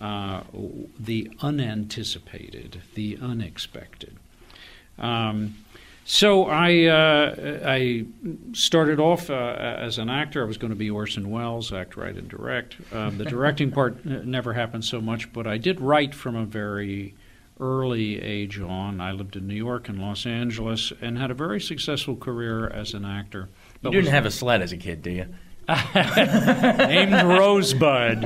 uh, 0.00 0.42
the 0.98 1.30
unanticipated, 1.42 2.80
the 2.94 3.18
unexpected. 3.20 4.16
Um, 4.98 5.56
so 6.04 6.46
I 6.46 6.84
uh, 6.84 7.60
I 7.66 8.06
started 8.52 8.98
off 8.98 9.28
uh, 9.28 9.34
as 9.34 9.98
an 9.98 10.08
actor. 10.08 10.42
I 10.42 10.46
was 10.46 10.56
going 10.56 10.70
to 10.70 10.76
be 10.76 10.88
Orson 10.88 11.30
Welles, 11.30 11.70
act, 11.70 11.98
write, 11.98 12.16
and 12.16 12.28
direct. 12.28 12.76
Um, 12.92 13.18
the 13.18 13.26
directing 13.26 13.70
part 13.70 14.04
never 14.06 14.54
happened 14.54 14.86
so 14.86 15.02
much, 15.02 15.30
but 15.34 15.46
I 15.46 15.58
did 15.58 15.80
write 15.82 16.14
from 16.14 16.34
a 16.34 16.46
very 16.46 17.14
early 17.60 18.20
age 18.22 18.60
on. 18.60 19.00
I 19.00 19.12
lived 19.12 19.36
in 19.36 19.46
New 19.46 19.54
York 19.54 19.88
and 19.88 20.00
Los 20.00 20.26
Angeles 20.26 20.92
and 21.00 21.18
had 21.18 21.30
a 21.30 21.34
very 21.34 21.60
successful 21.60 22.16
career 22.16 22.68
as 22.68 22.94
an 22.94 23.04
actor. 23.04 23.48
You 23.82 23.90
didn't 23.90 24.10
have 24.10 24.26
a 24.26 24.30
sled 24.30 24.62
as 24.62 24.72
a 24.72 24.76
kid, 24.76 25.02
do 25.02 25.10
you? 25.10 25.26
Named 25.94 27.12
Rosebud. 27.12 28.24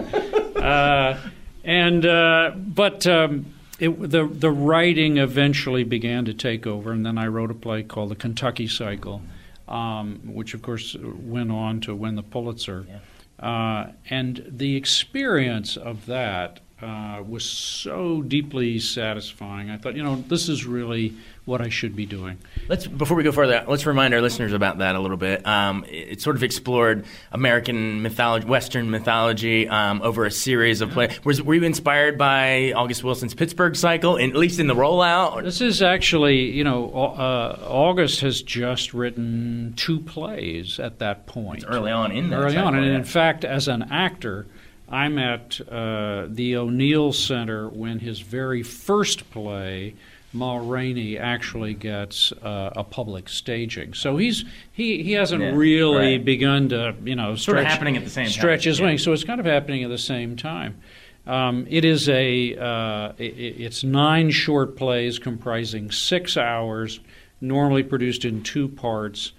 Uh, 0.57 1.19
and 1.65 2.07
uh, 2.07 2.53
but. 2.57 3.07
Um, 3.07 3.47
it, 3.83 4.11
the 4.11 4.27
the 4.27 4.51
writing 4.51 5.17
eventually 5.17 5.83
began 5.83 6.25
to 6.27 6.35
take 6.35 6.69
over, 6.69 6.93
and 6.93 7.05
then 7.05 7.19
I 7.19 7.27
wrote 7.27 7.51
a 7.51 7.55
play 7.55 7.83
called 7.83 8.11
The 8.11 8.17
Kentucky 8.17 8.69
Cycle, 8.69 9.23
um, 9.67 10.21
which 10.25 10.55
of 10.55 10.63
course 10.63 10.95
went 11.01 11.51
on 11.51 11.81
to 11.81 11.95
win 11.95 12.15
the 12.15 12.23
Pulitzer. 12.23 12.87
Yeah. 12.89 12.99
Uh, 13.45 13.93
and 14.09 14.45
the 14.47 14.77
experience 14.77 15.77
of 15.77 16.07
that 16.07 16.61
uh, 16.83 17.23
was 17.27 17.45
so 17.45 18.23
deeply 18.23 18.79
satisfying. 18.79 19.71
I 19.71 19.77
thought, 19.77 19.95
you 19.95 20.03
know, 20.03 20.17
this 20.29 20.49
is 20.49 20.67
really 20.67 21.15
what 21.45 21.61
I 21.61 21.69
should 21.69 21.97
be 21.97 22.07
doing. 22.07 22.39
Let's 22.69 22.87
before 22.87 23.17
we 23.17 23.25
go 23.25 23.33
further, 23.33 23.65
let's 23.67 23.85
remind 23.85 24.15
our 24.15 24.21
listeners 24.21 24.53
about 24.53 24.79
that 24.79 24.95
a 24.95 25.01
little 25.01 25.17
bit. 25.17 25.45
Um, 25.47 25.85
it, 25.85 26.13
it, 26.13 26.21
sort 26.21 26.37
of 26.37 26.43
explored 26.43 27.05
American 27.33 28.03
mythology, 28.03 28.47
Western 28.47 28.91
mythology 28.91 29.69
um, 29.69 30.03
over 30.03 30.25
a 30.25 30.31
series 30.31 30.81
of 30.81 30.91
plays. 30.91 31.25
Was, 31.25 31.43
were 31.43 31.55
you 31.55 31.65
inspired 31.65 32.17
by 32.17 32.73
August 32.73 33.03
Wilson's 33.03 33.35
Pittsburgh 33.35 33.75
Cycle, 33.75 34.17
in, 34.17 34.31
at 34.31 34.37
least 34.37 34.61
in 34.61 34.69
the 34.69 34.75
rollout? 34.75 35.43
This 35.43 35.61
is 35.61 35.83
actually, 35.83 36.51
you 36.51 36.63
know, 36.63 36.91
uh, 36.93 37.59
August 37.67 38.21
has 38.21 38.43
just 38.43 38.95
written 38.95 39.75
two 39.77 40.01
plays 40.01 40.79
at 40.79 41.01
that 41.01 41.27
point. 41.27 41.63
It's 41.63 41.67
early 41.67 41.91
on 41.91 42.13
in 42.13 42.31
that 42.31 42.37
early 42.37 42.55
cycle, 42.55 42.69
on, 42.69 42.75
and 42.77 42.87
yeah. 42.87 42.95
in 42.95 43.05
fact, 43.05 43.45
as 43.45 43.67
an 43.69 43.83
actor. 43.91 44.47
I'm 44.93 45.19
at 45.19 45.59
uh, 45.71 46.27
the 46.29 46.57
O'Neill 46.57 47.13
Center 47.15 47.69
when 47.69 47.99
his 47.99 48.21
very 48.21 48.63
first 48.63 49.31
play, 49.31 49.95
Ma 50.35 50.59
Rainey, 50.63 51.17
actually 51.19 51.73
gets 51.75 52.31
uh, 52.33 52.71
a 52.77 52.85
public 52.85 53.29
staging. 53.31 53.95
So 53.95 54.19
he's 54.19 54.45
he, 54.71 55.03
he 55.03 55.13
hasn't 55.13 55.43
Yeah, 55.43 55.53
really 55.55 56.17
right. 56.17 56.25
begun 56.25 56.69
to 56.69 56.95
you 57.05 57.17
know 57.17 57.37
Sort 57.37 57.57
of 57.57 57.63
stretch, 57.63 57.67
happening 57.73 57.97
at 57.97 58.05
the 58.05 58.11
same 58.11 58.27
time, 58.27 58.33
stretch 58.33 58.65
his 58.65 58.79
yeah. 58.81 58.87
wings. 58.87 59.03
So 59.03 59.13
it's 59.13 59.25
kind 59.25 59.41
of 59.41 59.47
happening 59.47 59.83
at 59.83 59.89
the 59.89 59.99
same 59.99 60.37
time. 60.37 60.77
Um, 61.27 61.67
it 61.71 61.85
is 61.85 62.09
a 62.09 62.57
uh, 62.57 62.65
i- 62.65 63.15
i 63.19 63.19
it's 63.19 63.83
nine 63.85 64.31
short 64.31 64.77
plays 64.77 65.19
comprising 65.19 65.91
six 65.91 66.37
hours, 66.37 67.01
normally 67.41 67.83
produced 67.83 68.25
in 68.27 68.43
two 68.43 68.69
parts, 68.69 69.33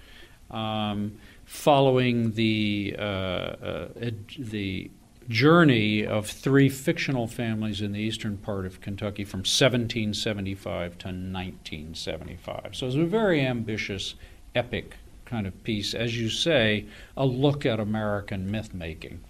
um, 0.50 1.12
following 1.44 2.32
the 2.32 2.96
uh, 2.98 3.02
uh, 3.02 3.88
the 4.38 4.90
journey 5.28 6.06
of 6.06 6.26
three 6.26 6.68
fictional 6.68 7.26
families 7.26 7.80
in 7.80 7.92
the 7.92 8.00
eastern 8.00 8.36
part 8.36 8.66
of 8.66 8.80
Kentucky 8.80 9.24
from 9.24 9.38
1775 9.38 10.98
to 10.98 11.08
1975. 11.08 12.70
So 12.72 12.86
it's 12.86 12.96
a 12.96 13.04
very 13.04 13.44
ambitious, 13.44 14.14
epic 14.54 14.96
kind 15.24 15.46
of 15.46 15.64
piece, 15.64 15.94
as 15.94 16.16
you 16.18 16.28
say, 16.28 16.86
a 17.16 17.26
look 17.26 17.66
at 17.66 17.80
American 17.80 18.50
myth 18.50 18.74
making. 18.74 19.20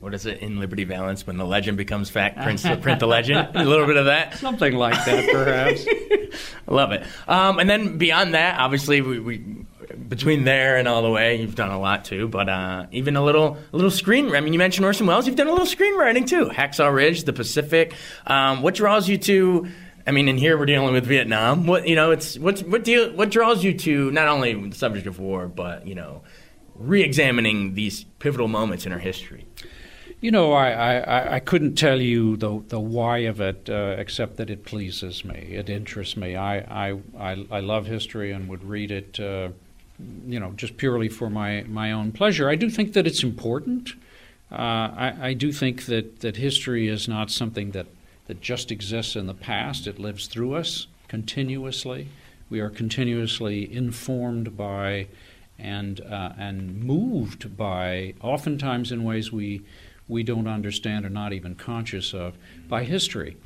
What 0.00 0.12
is 0.12 0.26
it 0.26 0.40
in 0.40 0.58
Liberty 0.60 0.84
Valance 0.84 1.26
when 1.26 1.36
the 1.36 1.46
legend 1.46 1.78
becomes 1.78 2.10
fact? 2.10 2.36
Print, 2.36 2.82
print 2.82 3.00
the 3.00 3.06
legend. 3.06 3.48
A 3.54 3.64
little 3.64 3.86
bit 3.86 3.96
of 3.96 4.04
that. 4.06 4.34
Something 4.34 4.74
like 4.74 5.02
that, 5.04 5.28
perhaps. 5.30 5.86
I 6.68 6.72
love 6.72 6.92
it. 6.92 7.06
Um, 7.26 7.58
and 7.58 7.70
then 7.70 7.96
beyond 7.96 8.34
that, 8.34 8.58
obviously, 8.58 9.00
we, 9.00 9.18
we 9.18 9.63
between 10.08 10.44
there 10.44 10.76
and 10.76 10.86
all 10.86 11.02
the 11.02 11.10
way, 11.10 11.40
you've 11.40 11.54
done 11.54 11.70
a 11.70 11.80
lot 11.80 12.04
too. 12.04 12.28
But 12.28 12.48
uh, 12.48 12.86
even 12.92 13.16
a 13.16 13.24
little, 13.24 13.56
a 13.72 13.76
little 13.76 13.90
screen. 13.90 14.34
I 14.34 14.40
mean, 14.40 14.52
you 14.52 14.58
mentioned 14.58 14.84
Orson 14.84 15.06
Welles. 15.06 15.26
You've 15.26 15.36
done 15.36 15.48
a 15.48 15.52
little 15.52 15.66
screenwriting 15.66 16.26
too. 16.26 16.46
Hacksaw 16.46 16.94
Ridge, 16.94 17.24
The 17.24 17.32
Pacific. 17.32 17.94
Um, 18.26 18.62
what 18.62 18.74
draws 18.74 19.08
you 19.08 19.18
to? 19.18 19.68
I 20.06 20.10
mean, 20.10 20.28
in 20.28 20.36
here 20.36 20.58
we're 20.58 20.66
dealing 20.66 20.92
with 20.92 21.06
Vietnam. 21.06 21.66
What 21.66 21.88
you 21.88 21.96
know, 21.96 22.10
it's 22.10 22.38
what 22.38 22.60
what 22.60 22.84
deal, 22.84 23.10
what 23.12 23.30
draws 23.30 23.64
you 23.64 23.72
to 23.78 24.10
not 24.10 24.28
only 24.28 24.52
the 24.52 24.76
subject 24.76 25.06
of 25.06 25.18
war, 25.18 25.48
but 25.48 25.86
you 25.86 25.94
know, 25.94 26.22
re-examining 26.74 27.74
these 27.74 28.04
pivotal 28.18 28.48
moments 28.48 28.84
in 28.84 28.92
our 28.92 28.98
history. 28.98 29.46
You 30.20 30.30
know, 30.30 30.52
I, 30.52 30.70
I, 30.70 31.34
I 31.34 31.40
couldn't 31.40 31.74
tell 31.74 32.00
you 32.00 32.36
the 32.36 32.62
the 32.68 32.80
why 32.80 33.18
of 33.18 33.40
it, 33.40 33.68
uh, 33.68 33.96
except 33.98 34.36
that 34.36 34.50
it 34.50 34.64
pleases 34.64 35.24
me. 35.24 35.34
It 35.34 35.68
interests 35.68 36.16
me. 36.16 36.36
I 36.36 36.58
I, 36.58 36.98
I, 37.18 37.46
I 37.50 37.60
love 37.60 37.86
history 37.86 38.32
and 38.32 38.48
would 38.48 38.64
read 38.64 38.90
it, 38.90 39.20
uh, 39.20 39.50
you 40.26 40.40
know, 40.40 40.52
just 40.52 40.76
purely 40.76 41.08
for 41.08 41.30
my, 41.30 41.64
my 41.68 41.92
own 41.92 42.12
pleasure. 42.12 42.48
I 42.48 42.56
do 42.56 42.68
think 42.70 42.92
that 42.94 43.06
it's 43.06 43.22
important. 43.22 43.94
Uh, 44.50 44.54
I, 44.54 45.14
I 45.20 45.32
do 45.34 45.52
think 45.52 45.86
that, 45.86 46.20
that 46.20 46.36
history 46.36 46.88
is 46.88 47.08
not 47.08 47.30
something 47.30 47.70
that, 47.72 47.86
that 48.26 48.40
just 48.40 48.70
exists 48.70 49.16
in 49.16 49.26
the 49.26 49.34
past. 49.34 49.86
It 49.86 49.98
lives 49.98 50.26
through 50.26 50.54
us 50.54 50.86
continuously. 51.08 52.08
We 52.50 52.60
are 52.60 52.70
continuously 52.70 53.72
informed 53.72 54.56
by 54.56 55.06
and 55.58 56.00
uh, 56.00 56.32
and 56.36 56.82
moved 56.82 57.56
by, 57.56 58.14
oftentimes 58.20 58.90
in 58.90 59.04
ways 59.04 59.32
we 59.32 59.62
we 60.08 60.22
don't 60.22 60.48
understand 60.48 61.06
or 61.06 61.10
not 61.10 61.32
even 61.32 61.54
conscious 61.54 62.12
of, 62.12 62.36
by 62.68 62.84
history, 62.84 63.36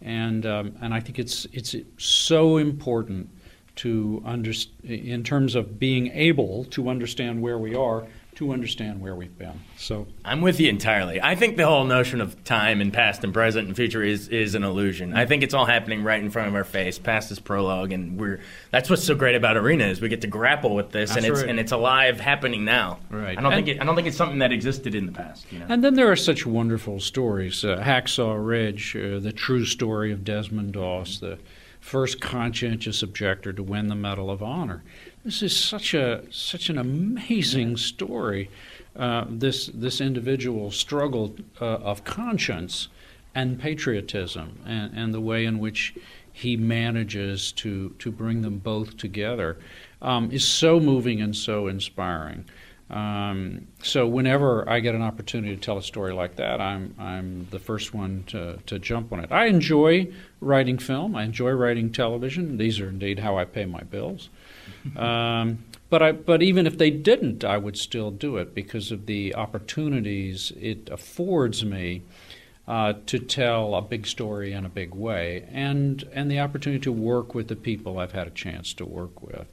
and 0.00 0.46
um, 0.46 0.76
and 0.80 0.94
I 0.94 1.00
think 1.00 1.18
it's 1.18 1.46
it's 1.52 1.76
so 1.98 2.56
important 2.56 3.28
to 3.78 4.22
under, 4.24 4.52
in 4.84 5.22
terms 5.24 5.54
of 5.54 5.78
being 5.78 6.08
able 6.12 6.64
to 6.66 6.88
understand 6.88 7.40
where 7.42 7.58
we 7.58 7.74
are, 7.74 8.06
to 8.34 8.52
understand 8.52 9.00
where 9.00 9.16
we've 9.16 9.36
been. 9.36 9.58
So 9.76 10.06
I'm 10.24 10.40
with 10.42 10.60
you 10.60 10.68
entirely. 10.68 11.20
I 11.20 11.34
think 11.34 11.56
the 11.56 11.66
whole 11.66 11.82
notion 11.84 12.20
of 12.20 12.44
time 12.44 12.80
and 12.80 12.92
past 12.92 13.24
and 13.24 13.34
present 13.34 13.66
and 13.66 13.74
future 13.74 14.00
is 14.00 14.28
is 14.28 14.54
an 14.54 14.62
illusion. 14.62 15.12
I 15.16 15.26
think 15.26 15.42
it's 15.42 15.54
all 15.54 15.64
happening 15.64 16.04
right 16.04 16.22
in 16.22 16.30
front 16.30 16.46
of 16.46 16.54
our 16.54 16.62
face. 16.62 17.00
Past 17.00 17.32
is 17.32 17.40
prologue, 17.40 17.90
and 17.90 18.16
we're 18.16 18.38
that's 18.70 18.88
what's 18.90 19.02
so 19.02 19.16
great 19.16 19.34
about 19.34 19.56
Arena 19.56 19.86
is 19.86 20.00
we 20.00 20.08
get 20.08 20.20
to 20.20 20.28
grapple 20.28 20.74
with 20.76 20.92
this, 20.92 21.10
That's 21.10 21.24
and 21.24 21.32
it's 21.32 21.40
right. 21.40 21.50
and 21.50 21.58
it's 21.58 21.72
alive, 21.72 22.20
happening 22.20 22.64
now. 22.64 23.00
Right. 23.10 23.36
I 23.36 23.40
don't 23.42 23.52
And- 23.52 23.64
think 23.66 23.76
it, 23.76 23.82
I 23.82 23.84
don't 23.84 23.96
think 23.96 24.06
it's 24.06 24.16
something 24.16 24.38
that 24.38 24.52
existed 24.52 24.94
in 24.94 25.06
the 25.06 25.12
past. 25.12 25.44
You 25.52 25.58
know. 25.58 25.66
And 25.68 25.82
then 25.82 25.94
there 25.94 26.10
are 26.10 26.16
such 26.16 26.46
wonderful 26.46 27.00
stories. 27.00 27.64
Uh, 27.64 27.82
Hacksaw 27.84 28.36
Ridge, 28.44 28.94
uh, 28.94 29.18
the 29.18 29.32
true 29.32 29.64
story 29.64 30.12
of 30.12 30.22
Desmond 30.24 30.74
Doss, 30.74 31.18
the 31.18 31.38
first 31.88 32.20
conscientious 32.20 33.02
objector 33.02 33.50
to 33.50 33.62
win 33.62 33.88
the 33.88 33.94
Medal 33.94 34.30
of 34.30 34.42
Honor. 34.42 34.82
This 35.24 35.42
is 35.42 35.56
such 35.56 35.94
a 35.94 36.22
such 36.30 36.68
an 36.68 36.76
amazing 36.76 37.78
story. 37.78 38.50
Uh, 38.94 39.24
this 39.30 39.70
this 39.72 40.00
individual 40.00 40.70
struggle 40.70 41.34
uh, 41.62 41.64
of 41.64 42.04
conscience 42.04 42.88
and 43.34 43.58
patriotism, 43.58 44.58
and, 44.66 44.94
and 44.94 45.14
the 45.14 45.20
way 45.20 45.46
in 45.46 45.58
which 45.58 45.94
he 46.30 46.58
manages 46.58 47.52
to 47.52 47.94
to 47.98 48.10
bring 48.10 48.42
them 48.42 48.58
both 48.58 48.98
together, 48.98 49.56
um, 50.02 50.30
is 50.30 50.44
so 50.44 50.78
moving 50.78 51.22
and 51.22 51.34
so 51.34 51.68
inspiring. 51.68 52.44
Um, 52.90 53.66
so 53.82 54.06
whenever 54.06 54.68
I 54.68 54.80
get 54.80 54.94
an 54.94 55.02
opportunity 55.02 55.54
to 55.54 55.60
tell 55.60 55.76
a 55.76 55.82
story 55.82 56.12
like 56.12 56.36
that, 56.36 56.60
I'm 56.60 56.94
I'm 56.98 57.46
the 57.50 57.58
first 57.58 57.92
one 57.92 58.24
to, 58.28 58.58
to 58.66 58.78
jump 58.78 59.12
on 59.12 59.20
it. 59.20 59.30
I 59.30 59.46
enjoy 59.46 60.10
writing 60.40 60.78
film. 60.78 61.14
I 61.14 61.24
enjoy 61.24 61.50
writing 61.50 61.92
television. 61.92 62.56
These 62.56 62.80
are 62.80 62.88
indeed 62.88 63.18
how 63.18 63.36
I 63.36 63.44
pay 63.44 63.64
my 63.64 63.82
bills. 63.82 64.28
Um, 64.96 65.64
but 65.90 66.02
I 66.02 66.12
but 66.12 66.42
even 66.42 66.66
if 66.66 66.78
they 66.78 66.90
didn't, 66.90 67.44
I 67.44 67.58
would 67.58 67.76
still 67.76 68.10
do 68.10 68.36
it 68.36 68.54
because 68.54 68.90
of 68.90 69.06
the 69.06 69.34
opportunities 69.34 70.52
it 70.58 70.88
affords 70.90 71.64
me. 71.64 72.02
Uh, 72.66 72.92
to 73.06 73.18
tell 73.18 73.74
a 73.74 73.80
big 73.80 74.06
story 74.06 74.52
in 74.52 74.66
a 74.66 74.68
big 74.68 74.94
way, 74.94 75.46
and 75.50 76.06
and 76.12 76.30
the 76.30 76.38
opportunity 76.38 76.80
to 76.80 76.92
work 76.92 77.34
with 77.34 77.48
the 77.48 77.56
people 77.56 77.98
I've 77.98 78.12
had 78.12 78.26
a 78.26 78.30
chance 78.30 78.74
to 78.74 78.84
work 78.84 79.22
with. 79.22 79.46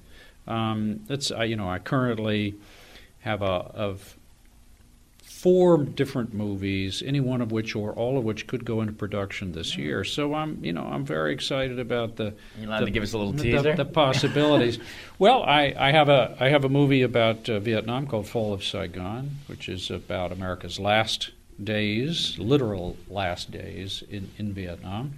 Um, 0.47 0.99
that's 1.07 1.31
I, 1.31 1.45
you 1.45 1.55
know 1.55 1.69
I 1.69 1.79
currently 1.79 2.55
have 3.25 3.41
a 3.41 3.71
of 3.75 4.15
four 5.23 5.77
different 5.77 6.33
movies, 6.33 7.03
any 7.05 7.19
one 7.19 7.41
of 7.41 7.51
which 7.51 7.75
or 7.75 7.91
all 7.93 8.17
of 8.17 8.23
which 8.23 8.47
could 8.47 8.63
go 8.63 8.81
into 8.81 8.93
production 8.93 9.51
this 9.51 9.75
year. 9.75 10.03
So 10.03 10.33
I'm 10.33 10.63
you 10.63 10.71
know 10.73 10.83
I'm 10.83 11.05
very 11.05 11.33
excited 11.33 11.79
about 11.79 12.15
the 12.15 12.33
You 12.59 12.67
allowed 12.67 12.81
the, 12.81 12.85
to 12.85 12.91
give 12.91 13.03
us 13.03 13.13
a 13.13 13.17
little 13.17 13.33
the- 13.33 13.43
teaser? 13.43 13.75
the 13.75 13.83
possibilities. 13.85 14.79
well, 15.19 15.43
I, 15.43 15.73
I 15.77 15.91
have 15.91 16.07
a 16.07 16.37
I 16.39 16.49
have 16.49 16.63
a 16.65 16.69
movie 16.69 17.01
about 17.01 17.49
uh, 17.49 17.59
Vietnam 17.59 18.07
called 18.07 18.27
Fall 18.27 18.53
of 18.53 18.63
Saigon, 18.63 19.31
which 19.47 19.67
is 19.67 19.89
about 19.91 20.31
America's 20.31 20.79
last 20.79 21.31
days, 21.63 22.37
literal 22.37 22.95
last 23.09 23.51
days 23.51 24.03
in 24.09 24.29
in 24.37 24.53
Vietnam. 24.53 25.13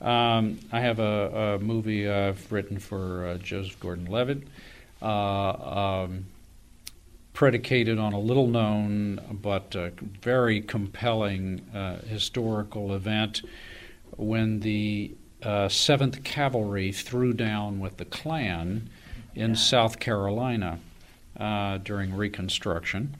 Um, 0.00 0.58
I 0.70 0.80
have 0.80 0.98
a, 1.00 1.56
a 1.56 1.58
movie 1.58 2.08
I've 2.08 2.50
written 2.52 2.78
for 2.78 3.26
uh, 3.26 3.38
Joseph 3.38 3.78
Gordon-Levitt, 3.80 4.42
uh, 5.00 5.06
um, 6.04 6.26
predicated 7.34 7.98
on 7.98 8.14
a 8.14 8.18
little 8.18 8.46
known 8.46 9.20
but 9.42 9.76
uh, 9.76 9.90
very 10.22 10.62
compelling 10.62 11.60
uh, 11.74 11.98
historical 12.06 12.94
event 12.94 13.42
when 14.16 14.60
the 14.60 15.12
uh, 15.42 15.68
7th 15.68 16.24
Cavalry 16.24 16.90
threw 16.90 17.34
down 17.34 17.80
with 17.80 17.98
the 17.98 18.04
Klan 18.06 18.88
in 19.34 19.54
South 19.54 20.00
Carolina 20.00 20.78
uh, 21.38 21.78
during 21.78 22.14
Reconstruction. 22.16 23.16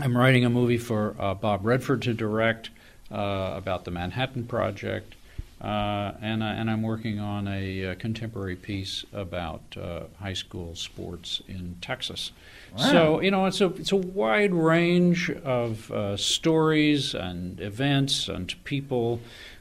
I'm 0.00 0.16
writing 0.16 0.44
a 0.44 0.50
movie 0.50 0.78
for 0.78 1.14
uh, 1.18 1.34
Bob 1.34 1.64
Redford 1.64 2.02
to 2.02 2.14
direct 2.14 2.70
uh, 3.10 3.52
about 3.56 3.84
the 3.84 3.90
Manhattan 3.90 4.46
Project, 4.46 5.14
uh, 5.60 6.12
and, 6.20 6.42
and 6.42 6.70
I'm 6.70 6.82
working 6.82 7.18
on 7.18 7.48
a, 7.48 7.96
contemporary 7.96 8.56
piece 8.56 9.04
about 9.12 9.62
uh, 9.80 10.04
high 10.20 10.34
school 10.34 10.74
sports 10.74 11.42
in 11.48 11.76
Texas. 11.80 12.32
So 12.76 13.20
you 13.20 13.30
know, 13.30 13.46
it's 13.46 13.60
a 13.60 13.66
it's 13.66 13.92
a 13.92 13.96
wide 13.96 14.54
range 14.54 15.30
of 15.30 15.90
uh, 15.90 16.16
stories 16.16 17.14
and 17.14 17.60
events 17.60 18.28
and 18.28 18.54
people 18.64 19.20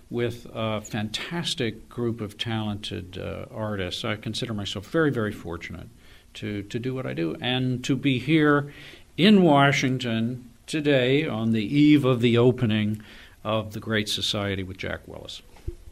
with 0.10 0.48
a 0.54 0.82
fantastic 0.82 1.90
group 1.90 2.22
of 2.22 2.38
talented 2.38 3.18
uh, 3.18 3.46
artists. 3.52 4.06
I 4.06 4.16
consider 4.16 4.54
myself 4.54 4.88
very 4.88 5.12
very 5.12 5.32
fortunate 5.32 5.88
to 6.36 6.64
to 6.64 6.80
do 6.80 6.94
what 6.94 7.06
I 7.06 7.14
do 7.14 7.36
and 7.42 7.84
to 7.86 7.96
be 7.96 8.20
here 8.20 8.72
in 9.18 9.42
Washington 9.42 10.50
today 10.68 11.26
on 11.26 11.52
the 11.54 11.64
eve 11.64 12.06
of 12.06 12.22
the 12.22 12.38
opening 12.38 13.02
of 13.44 13.74
the 13.74 13.80
Great 13.80 14.10
Society 14.10 14.64
with 14.64 14.78
Jack 14.78 15.08
Willis. 15.08 15.42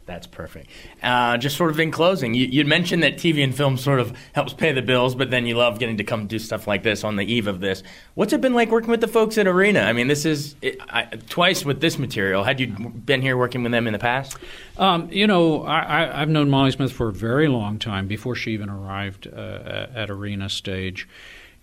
That's 0.06 0.28
perfect. 0.28 0.70
Uh, 1.02 1.36
just 1.36 1.56
sort 1.56 1.70
of 1.70 1.80
in 1.80 1.90
closing, 1.90 2.32
you, 2.32 2.46
you'd 2.46 2.68
mentioned 2.68 3.02
that 3.02 3.16
TV 3.16 3.42
and 3.42 3.52
film 3.52 3.76
sort 3.76 3.98
of 3.98 4.16
helps 4.34 4.52
pay 4.52 4.70
the 4.72 4.80
bills, 4.80 5.16
but 5.16 5.32
then 5.32 5.46
you 5.46 5.56
love 5.56 5.80
getting 5.80 5.96
to 5.96 6.04
come 6.04 6.28
do 6.28 6.38
stuff 6.38 6.68
like 6.68 6.84
this 6.84 7.02
on 7.02 7.16
the 7.16 7.24
eve 7.24 7.48
of 7.48 7.58
this. 7.58 7.82
What's 8.14 8.32
it 8.32 8.40
been 8.40 8.54
like 8.54 8.70
working 8.70 8.90
with 8.90 9.00
the 9.00 9.08
folks 9.08 9.36
at 9.36 9.48
Arena? 9.48 9.80
I 9.80 9.92
mean, 9.92 10.06
this 10.06 10.24
is 10.24 10.54
it, 10.62 10.78
I, 10.88 11.04
twice 11.28 11.64
with 11.64 11.80
this 11.80 11.98
material. 11.98 12.44
Had 12.44 12.60
you 12.60 12.68
been 12.68 13.20
here 13.20 13.36
working 13.36 13.64
with 13.64 13.72
them 13.72 13.88
in 13.88 13.92
the 13.92 13.98
past? 13.98 14.36
Um, 14.78 15.10
you 15.10 15.26
know, 15.26 15.64
I, 15.64 16.22
I've 16.22 16.28
known 16.28 16.50
Molly 16.50 16.70
Smith 16.70 16.92
for 16.92 17.08
a 17.08 17.12
very 17.12 17.48
long 17.48 17.80
time 17.80 18.06
before 18.06 18.36
she 18.36 18.52
even 18.52 18.68
arrived 18.68 19.26
uh, 19.26 19.88
at 19.92 20.08
Arena 20.08 20.48
Stage, 20.48 21.08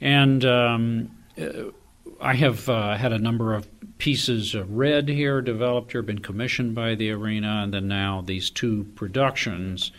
and 0.01 0.43
um, 0.43 1.11
uh, 1.41 1.71
I 2.23 2.35
have 2.35 2.69
uh, 2.69 2.95
had 2.95 3.11
a 3.11 3.19
number 3.19 3.53
of 3.53 3.67
pieces 3.97 4.55
read 4.55 5.09
here, 5.09 5.41
developed 5.41 5.91
here, 5.91 6.01
been 6.01 6.19
commissioned 6.19 6.73
by 6.73 6.95
the 6.95 7.11
Arena, 7.11 7.61
and 7.63 7.73
then 7.73 7.89
now 7.89 8.21
these 8.21 8.49
two 8.49 8.85
productions. 8.95 9.91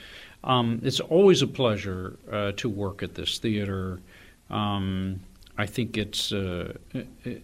Um, 0.42 0.80
it's 0.82 1.00
always 1.00 1.42
a 1.42 1.46
pleasure 1.46 2.18
uh, 2.32 2.52
to 2.52 2.68
work 2.70 3.02
at 3.02 3.14
this 3.14 3.38
theater. 3.38 4.00
Um, 4.48 5.20
I 5.58 5.66
think 5.66 5.98
it's, 5.98 6.32
uh, 6.32 6.72
uh, 6.94 7.00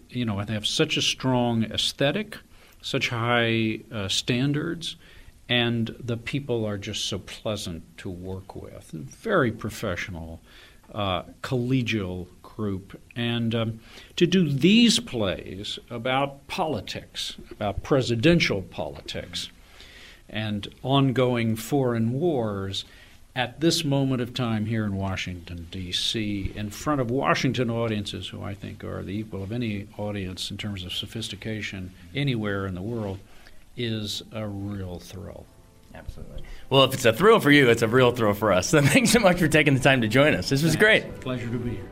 you 0.09 0.25
know, 0.25 0.43
they 0.43 0.53
have 0.53 0.65
such 0.65 0.97
a 0.97 1.01
strong 1.01 1.63
aesthetic, 1.65 2.37
such 2.81 3.09
high 3.09 3.81
uh, 3.91 4.07
standards, 4.07 4.95
and 5.47 5.95
the 5.99 6.17
people 6.17 6.65
are 6.65 6.79
just 6.79 7.05
so 7.05 7.19
pleasant 7.19 7.83
to 7.99 8.09
work 8.09 8.55
with. 8.55 8.89
Very 8.91 9.51
professional, 9.51 10.41
uh, 10.93 11.23
collegial 11.41 12.27
group. 12.41 12.99
And 13.15 13.55
um, 13.55 13.79
to 14.15 14.27
do 14.27 14.49
these 14.49 14.99
plays 14.99 15.79
about 15.89 16.47
politics, 16.47 17.35
about 17.49 17.83
presidential 17.83 18.61
politics, 18.61 19.49
and 20.29 20.67
ongoing 20.83 21.55
foreign 21.55 22.13
wars 22.13 22.85
at 23.35 23.61
this 23.61 23.83
moment 23.85 24.21
of 24.21 24.33
time 24.33 24.65
here 24.65 24.83
in 24.83 24.95
Washington, 24.95 25.67
D.C., 25.71 26.51
in 26.53 26.69
front 26.69 26.99
of 26.99 27.09
Washington 27.09 27.69
audiences 27.69 28.27
who 28.27 28.43
I 28.43 28.53
think 28.53 28.83
are 28.83 29.03
the 29.03 29.17
equal 29.17 29.41
of 29.41 29.51
any 29.51 29.87
audience 29.97 30.51
in 30.51 30.57
terms 30.57 30.83
of 30.83 30.91
sophistication 30.91 31.93
anywhere 32.13 32.65
in 32.65 32.75
the 32.75 32.81
world, 32.81 33.19
is 33.77 34.21
a 34.33 34.45
real 34.45 34.99
thrill. 34.99 35.45
Absolutely. 35.93 36.43
Well, 36.69 36.83
if 36.85 36.93
it's 36.93 37.05
a 37.05 37.13
thrill 37.13 37.39
for 37.39 37.51
you, 37.51 37.69
it's 37.69 37.81
a 37.81 37.87
real 37.87 38.11
thrill 38.11 38.33
for 38.33 38.51
us. 38.51 38.69
So 38.69 38.81
thanks 38.85 39.11
so 39.11 39.19
much 39.19 39.39
for 39.39 39.47
taking 39.47 39.73
the 39.73 39.79
time 39.79 40.01
to 40.01 40.07
join 40.07 40.33
us. 40.33 40.49
This 40.49 40.63
was 40.63 40.75
great. 40.75 41.19
Pleasure 41.21 41.49
to 41.49 41.57
be 41.57 41.71
here. 41.71 41.89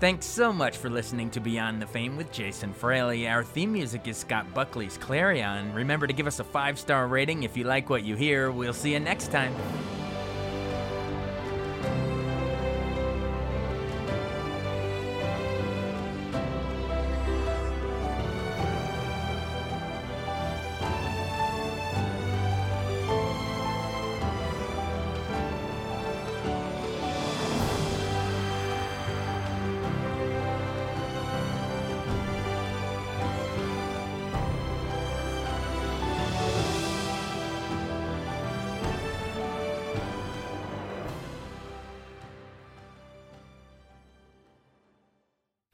Thanks 0.00 0.26
so 0.26 0.52
much 0.52 0.78
for 0.78 0.90
listening 0.90 1.30
to 1.30 1.38
Beyond 1.38 1.80
the 1.80 1.86
Fame 1.86 2.16
with 2.16 2.32
Jason 2.32 2.72
Fraley. 2.72 3.28
Our 3.28 3.44
theme 3.44 3.72
music 3.72 4.08
is 4.08 4.16
Scott 4.16 4.52
Buckley's 4.52 4.98
Clarion. 4.98 5.72
Remember 5.74 6.08
to 6.08 6.12
give 6.12 6.26
us 6.26 6.40
a 6.40 6.44
five 6.44 6.76
star 6.76 7.06
rating 7.06 7.44
if 7.44 7.56
you 7.56 7.62
like 7.62 7.88
what 7.88 8.02
you 8.02 8.16
hear. 8.16 8.50
We'll 8.50 8.72
see 8.72 8.94
you 8.94 8.98
next 8.98 9.30
time. 9.30 9.54